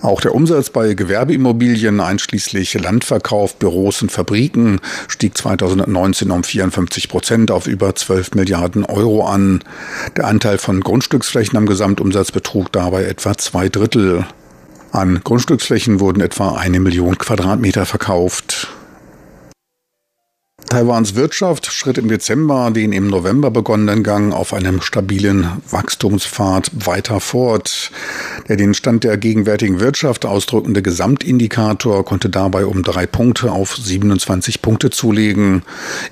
Auch 0.00 0.20
der 0.20 0.34
Umsatz 0.34 0.70
bei 0.70 0.94
Gewerbeimmobilien 0.94 2.00
einschließlich 2.00 2.74
Landverkauf, 2.74 3.56
Büros 3.56 4.00
und 4.00 4.12
Fabriken 4.12 4.80
stieg 5.08 5.36
2019 5.36 6.30
um 6.30 6.44
54 6.44 7.08
Prozent 7.08 7.50
auf 7.50 7.66
über 7.66 7.94
12 7.94 8.34
Milliarden 8.34 8.84
Euro 8.84 9.26
an. 9.26 9.64
Der 10.16 10.26
Anteil 10.26 10.58
von 10.58 10.80
Grundstücksflächen 10.80 11.58
am 11.58 11.66
Gesamtumsatz 11.66 12.30
betrug 12.30 12.70
dabei 12.70 13.04
etwa 13.04 13.36
zwei 13.36 13.68
Drittel. 13.68 14.24
An 14.92 15.20
Grundstücksflächen 15.24 15.98
wurden 15.98 16.20
etwa 16.20 16.56
eine 16.56 16.78
Million 16.78 17.18
Quadratmeter 17.18 17.84
verkauft. 17.84 18.68
Taiwans 20.68 21.14
Wirtschaft 21.14 21.72
schritt 21.72 21.96
im 21.96 22.08
Dezember 22.08 22.70
den 22.70 22.92
im 22.92 23.06
November 23.06 23.50
begonnenen 23.50 24.02
Gang 24.02 24.34
auf 24.34 24.52
einem 24.52 24.82
stabilen 24.82 25.46
Wachstumspfad 25.70 26.70
weiter 26.86 27.20
fort. 27.20 27.90
Der 28.48 28.56
den 28.56 28.74
Stand 28.74 29.02
der 29.02 29.16
gegenwärtigen 29.16 29.80
Wirtschaft 29.80 30.26
ausdrückende 30.26 30.82
Gesamtindikator 30.82 32.04
konnte 32.04 32.28
dabei 32.28 32.66
um 32.66 32.82
drei 32.82 33.06
Punkte 33.06 33.50
auf 33.50 33.76
27 33.76 34.60
Punkte 34.60 34.90
zulegen. 34.90 35.62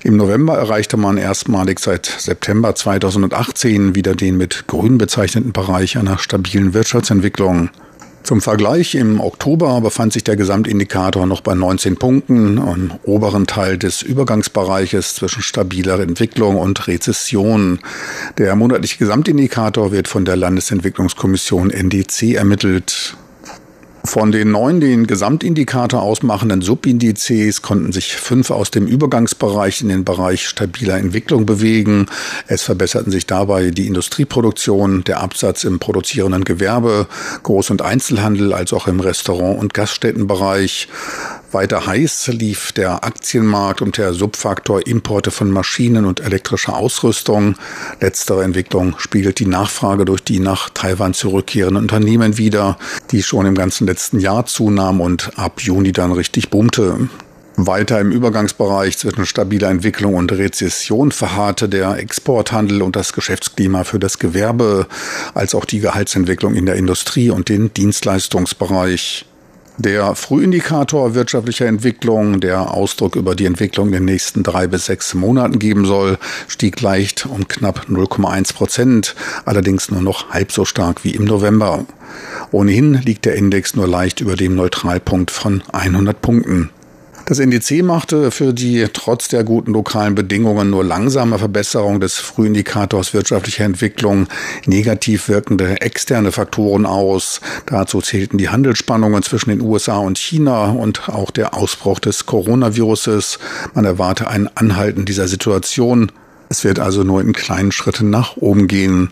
Im 0.01 0.17
November 0.17 0.57
erreichte 0.57 0.97
man 0.97 1.17
erstmalig 1.17 1.79
seit 1.79 2.07
September 2.07 2.73
2018 2.73 3.93
wieder 3.93 4.15
den 4.15 4.37
mit 4.37 4.65
grün 4.65 4.97
bezeichneten 4.97 5.51
Bereich 5.51 5.97
einer 5.97 6.17
stabilen 6.17 6.73
Wirtschaftsentwicklung. 6.73 7.69
Zum 8.23 8.41
Vergleich, 8.41 8.95
im 8.95 9.21
Oktober 9.21 9.79
befand 9.79 10.11
sich 10.11 10.23
der 10.23 10.35
Gesamtindikator 10.35 11.25
noch 11.25 11.41
bei 11.41 11.55
19 11.55 11.95
Punkten 11.95 12.57
im 12.57 12.91
oberen 13.03 13.47
Teil 13.47 13.77
des 13.77 14.01
Übergangsbereiches 14.01 15.15
zwischen 15.15 15.41
stabiler 15.41 15.99
Entwicklung 15.99 16.57
und 16.57 16.87
Rezession. 16.87 17.79
Der 18.37 18.55
monatliche 18.55 18.97
Gesamtindikator 18.97 19.91
wird 19.91 20.07
von 20.09 20.25
der 20.25 20.35
Landesentwicklungskommission 20.35 21.69
NDC 21.69 22.33
ermittelt. 22.33 23.15
Von 24.07 24.31
den 24.31 24.51
neun 24.51 24.79
den 24.79 25.05
Gesamtindikator 25.05 26.01
ausmachenden 26.01 26.61
Subindizes 26.61 27.61
konnten 27.61 27.91
sich 27.91 28.15
fünf 28.15 28.51
aus 28.51 28.71
dem 28.71 28.87
Übergangsbereich 28.87 29.81
in 29.81 29.89
den 29.89 30.05
Bereich 30.05 30.47
stabiler 30.47 30.97
Entwicklung 30.97 31.45
bewegen. 31.45 32.05
Es 32.47 32.63
verbesserten 32.63 33.11
sich 33.11 33.27
dabei 33.27 33.69
die 33.69 33.85
Industrieproduktion, 33.85 35.03
der 35.03 35.19
Absatz 35.19 35.65
im 35.65 35.79
produzierenden 35.79 36.45
Gewerbe, 36.45 37.07
Groß- 37.43 37.71
und 37.71 37.81
Einzelhandel 37.81 38.53
als 38.53 38.71
auch 38.71 38.87
im 38.87 39.01
Restaurant- 39.01 39.59
und 39.59 39.73
Gaststättenbereich. 39.73 40.87
Weiter 41.51 41.87
heiß 41.87 42.27
lief 42.27 42.73
der 42.73 43.05
Aktienmarkt 43.05 43.81
und 43.81 43.97
der 43.97 44.13
Subfaktor 44.13 44.85
Importe 44.85 45.31
von 45.31 45.49
Maschinen 45.49 46.03
und 46.03 46.19
elektrischer 46.19 46.75
Ausrüstung. 46.75 47.55
Letztere 48.01 48.43
Entwicklung 48.43 48.95
spiegelt 48.97 49.39
die 49.39 49.45
Nachfrage 49.45 50.03
durch 50.03 50.21
die 50.21 50.39
nach 50.39 50.69
Taiwan 50.69 51.13
zurückkehrenden 51.13 51.83
Unternehmen 51.83 52.37
wider, 52.37 52.77
die 53.11 53.23
schon 53.23 53.45
im 53.45 53.55
ganzen 53.55 53.87
letzten 53.87 54.19
Jahr 54.19 54.45
zunahm 54.45 54.99
und 54.99 55.31
ab 55.37 55.61
Juni 55.61 55.93
dann 55.93 56.11
richtig 56.11 56.49
boomte. 56.49 57.07
Weiter 57.55 58.01
im 58.01 58.11
Übergangsbereich 58.11 58.97
zwischen 58.97 59.25
stabiler 59.25 59.69
Entwicklung 59.69 60.15
und 60.15 60.31
Rezession 60.33 61.11
verharrte 61.11 61.69
der 61.69 61.97
Exporthandel 61.97 62.81
und 62.81 62.97
das 62.97 63.13
Geschäftsklima 63.13 63.85
für 63.85 63.99
das 63.99 64.19
Gewerbe, 64.19 64.85
als 65.33 65.55
auch 65.55 65.65
die 65.65 65.79
Gehaltsentwicklung 65.79 66.55
in 66.55 66.65
der 66.65 66.75
Industrie 66.75 67.29
und 67.29 67.47
den 67.47 67.73
Dienstleistungsbereich. 67.73 69.25
Der 69.79 70.15
Frühindikator 70.15 71.13
wirtschaftlicher 71.13 71.67
Entwicklung, 71.67 72.39
der 72.39 72.73
Ausdruck 72.73 73.15
über 73.15 73.35
die 73.35 73.45
Entwicklung 73.45 73.89
in 73.89 73.93
den 73.93 74.05
nächsten 74.05 74.41
drei 74.41 74.65
bis 74.65 74.87
sechs 74.87 75.13
Monaten 75.13 75.59
geben 75.59 75.85
soll, 75.85 76.17
stieg 76.47 76.81
leicht 76.81 77.27
um 77.27 77.47
knapp 77.47 77.85
0,1 77.87 78.55
Prozent, 78.55 79.15
allerdings 79.45 79.91
nur 79.91 80.01
noch 80.01 80.31
halb 80.31 80.51
so 80.51 80.65
stark 80.65 81.03
wie 81.03 81.11
im 81.11 81.25
November. 81.25 81.85
Ohnehin 82.51 82.95
liegt 82.95 83.25
der 83.25 83.35
Index 83.35 83.75
nur 83.75 83.87
leicht 83.87 84.19
über 84.19 84.35
dem 84.35 84.55
Neutralpunkt 84.55 85.29
von 85.29 85.61
100 85.71 86.19
Punkten. 86.23 86.71
Das 87.27 87.39
NDC 87.39 87.83
machte 87.83 88.31
für 88.31 88.53
die 88.53 88.87
trotz 88.93 89.27
der 89.27 89.43
guten 89.43 89.73
lokalen 89.73 90.15
Bedingungen 90.15 90.69
nur 90.69 90.85
langsame 90.85 91.37
Verbesserung 91.37 91.99
des 91.99 92.19
Frühindikators 92.19 93.13
wirtschaftlicher 93.13 93.65
Entwicklung 93.65 94.27
negativ 94.65 95.27
wirkende 95.27 95.81
externe 95.81 96.31
Faktoren 96.31 96.85
aus. 96.85 97.41
Dazu 97.65 97.99
zählten 97.99 98.37
die 98.37 98.47
Handelsspannungen 98.47 99.23
zwischen 99.23 99.49
den 99.49 99.59
USA 99.59 99.97
und 99.97 100.17
China 100.17 100.71
und 100.71 101.09
auch 101.09 101.29
der 101.29 101.53
Ausbruch 101.53 101.99
des 101.99 102.25
Coronaviruses. 102.25 103.39
Man 103.73 103.83
erwarte 103.83 104.29
ein 104.29 104.49
Anhalten 104.55 105.03
dieser 105.03 105.27
Situation. 105.27 106.13
Es 106.47 106.63
wird 106.63 106.79
also 106.79 107.03
nur 107.03 107.19
in 107.19 107.33
kleinen 107.33 107.73
Schritten 107.73 108.09
nach 108.09 108.37
oben 108.37 108.69
gehen. 108.69 109.11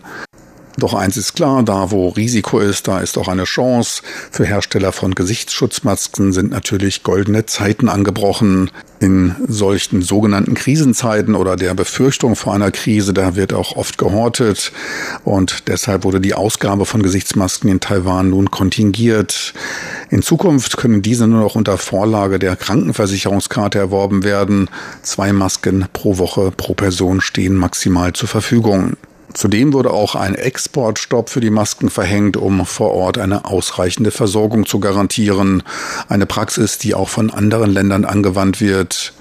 Doch 0.78 0.92
eins 0.92 1.16
ist 1.16 1.34
klar, 1.34 1.62
da 1.62 1.90
wo 1.90 2.10
Risiko 2.10 2.58
ist, 2.58 2.86
da 2.86 3.00
ist 3.00 3.16
auch 3.16 3.28
eine 3.28 3.44
Chance. 3.44 4.02
Für 4.30 4.44
Hersteller 4.44 4.92
von 4.92 5.14
Gesichtsschutzmasken 5.14 6.34
sind 6.34 6.50
natürlich 6.50 7.02
goldene 7.02 7.46
Zeiten 7.46 7.88
angebrochen. 7.88 8.70
In 8.98 9.36
solchen 9.46 10.02
sogenannten 10.02 10.54
Krisenzeiten 10.54 11.34
oder 11.34 11.56
der 11.56 11.74
Befürchtung 11.74 12.36
vor 12.36 12.54
einer 12.54 12.70
Krise, 12.70 13.14
da 13.14 13.36
wird 13.36 13.54
auch 13.54 13.76
oft 13.76 13.96
gehortet. 13.96 14.72
Und 15.24 15.68
deshalb 15.68 16.04
wurde 16.04 16.20
die 16.20 16.34
Ausgabe 16.34 16.84
von 16.84 17.02
Gesichtsmasken 17.02 17.70
in 17.70 17.80
Taiwan 17.80 18.30
nun 18.30 18.50
kontingiert. 18.50 19.54
In 20.10 20.22
Zukunft 20.22 20.76
können 20.76 21.00
diese 21.00 21.26
nur 21.26 21.40
noch 21.40 21.54
unter 21.54 21.78
Vorlage 21.78 22.38
der 22.38 22.54
Krankenversicherungskarte 22.54 23.78
erworben 23.78 24.24
werden. 24.24 24.68
Zwei 25.02 25.32
Masken 25.32 25.86
pro 25.92 26.18
Woche 26.18 26.50
pro 26.54 26.74
Person 26.74 27.22
stehen 27.22 27.54
maximal 27.54 28.12
zur 28.12 28.28
Verfügung. 28.28 28.96
Zudem 29.36 29.74
wurde 29.74 29.90
auch 29.90 30.14
ein 30.14 30.34
Exportstopp 30.34 31.28
für 31.28 31.40
die 31.40 31.50
Masken 31.50 31.90
verhängt, 31.90 32.38
um 32.38 32.64
vor 32.64 32.92
Ort 32.94 33.18
eine 33.18 33.44
ausreichende 33.44 34.10
Versorgung 34.10 34.64
zu 34.64 34.80
garantieren. 34.80 35.62
Eine 36.08 36.24
Praxis, 36.24 36.78
die 36.78 36.94
auch 36.94 37.10
von 37.10 37.30
anderen 37.30 37.70
Ländern 37.70 38.06
angewandt 38.06 38.62
wird. 38.62 39.12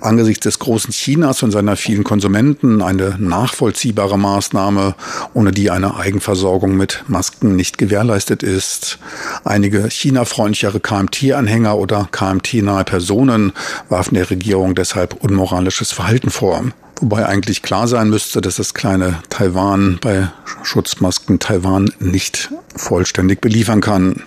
Angesichts 0.00 0.44
des 0.44 0.58
großen 0.58 0.90
Chinas 0.90 1.42
und 1.42 1.50
seiner 1.50 1.76
vielen 1.76 2.02
Konsumenten 2.02 2.80
eine 2.80 3.16
nachvollziehbare 3.18 4.18
Maßnahme, 4.18 4.94
ohne 5.34 5.52
die 5.52 5.70
eine 5.70 5.96
Eigenversorgung 5.96 6.74
mit 6.74 7.04
Masken 7.08 7.54
nicht 7.54 7.76
gewährleistet 7.76 8.42
ist. 8.42 8.98
Einige 9.44 9.90
China-freundlichere 9.90 10.80
KMT-Anhänger 10.80 11.76
oder 11.76 12.08
KMT-nahe 12.10 12.84
Personen 12.84 13.52
warfen 13.90 14.14
der 14.14 14.30
Regierung 14.30 14.74
deshalb 14.74 15.22
unmoralisches 15.22 15.92
Verhalten 15.92 16.30
vor. 16.30 16.64
Wobei 17.02 17.26
eigentlich 17.26 17.62
klar 17.62 17.88
sein 17.88 18.10
müsste, 18.10 18.40
dass 18.40 18.56
das 18.56 18.74
kleine 18.74 19.18
Taiwan 19.28 19.98
bei 20.00 20.30
Schutzmasken 20.62 21.40
Taiwan 21.40 21.92
nicht 21.98 22.52
vollständig 22.76 23.40
beliefern 23.40 23.80
kann. 23.80 24.22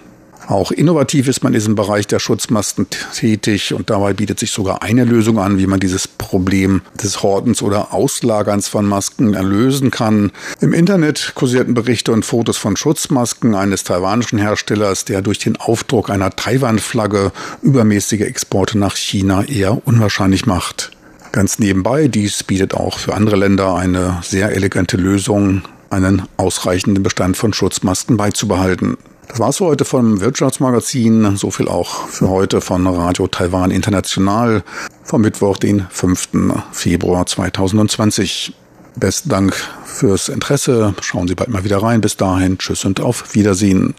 Auch 0.47 0.71
innovativ 0.71 1.29
ist 1.29 1.41
man 1.41 1.53
in 1.53 1.59
diesem 1.59 1.75
Bereich 1.75 2.05
der 2.05 2.19
Schutzmasken 2.19 2.87
tätig 3.15 3.73
und 3.73 3.89
dabei 3.89 4.11
bietet 4.11 4.39
sich 4.39 4.51
sogar 4.51 4.83
eine 4.83 5.05
Lösung 5.05 5.39
an, 5.39 5.57
wie 5.57 5.67
man 5.67 5.79
dieses 5.79 6.05
Problem 6.05 6.81
des 7.01 7.23
Hortens 7.23 7.61
oder 7.61 7.93
Auslagerns 7.93 8.67
von 8.67 8.85
Masken 8.85 9.35
erlösen 9.35 9.89
kann. 9.89 10.33
Im 10.59 10.73
Internet 10.73 11.31
kursierten 11.33 11.75
Berichte 11.75 12.11
und 12.11 12.25
Fotos 12.25 12.57
von 12.57 12.75
Schutzmasken 12.75 13.55
eines 13.55 13.85
taiwanischen 13.85 14.37
Herstellers, 14.37 15.05
der 15.05 15.21
durch 15.21 15.39
den 15.39 15.55
Aufdruck 15.55 16.09
einer 16.09 16.31
Taiwan-Flagge 16.31 17.31
übermäßige 17.61 18.21
Exporte 18.21 18.77
nach 18.77 18.97
China 18.97 19.45
eher 19.45 19.87
unwahrscheinlich 19.87 20.45
macht. 20.45 20.91
Ganz 21.35 21.59
nebenbei, 21.59 22.07
dies 22.07 22.43
bietet 22.43 22.73
auch 22.75 22.97
für 22.97 23.13
andere 23.13 23.35
Länder 23.35 23.75
eine 23.75 24.19
sehr 24.23 24.55
elegante 24.55 24.95
Lösung, 24.95 25.63
einen 25.89 26.21
ausreichenden 26.37 27.03
Bestand 27.03 27.35
von 27.35 27.51
Schutzmasken 27.51 28.15
beizubehalten. 28.15 28.95
Das 29.27 29.39
war's 29.39 29.57
für 29.57 29.65
heute 29.65 29.83
vom 29.83 30.21
Wirtschaftsmagazin. 30.21 31.35
So 31.35 31.51
viel 31.51 31.67
auch 31.67 32.07
für 32.07 32.29
heute 32.29 32.61
von 32.61 32.87
Radio 32.87 33.27
Taiwan 33.27 33.71
International 33.71 34.63
vom 35.03 35.19
Mittwoch, 35.23 35.57
den 35.57 35.85
5. 35.89 36.29
Februar 36.71 37.25
2020. 37.25 38.53
Besten 38.95 39.27
Dank 39.27 39.55
fürs 39.83 40.29
Interesse. 40.29 40.95
Schauen 41.01 41.27
Sie 41.27 41.35
bald 41.35 41.49
mal 41.49 41.65
wieder 41.65 41.83
rein. 41.83 41.99
Bis 41.99 42.15
dahin, 42.15 42.59
tschüss 42.59 42.85
und 42.85 43.01
auf 43.01 43.35
Wiedersehen. 43.35 43.93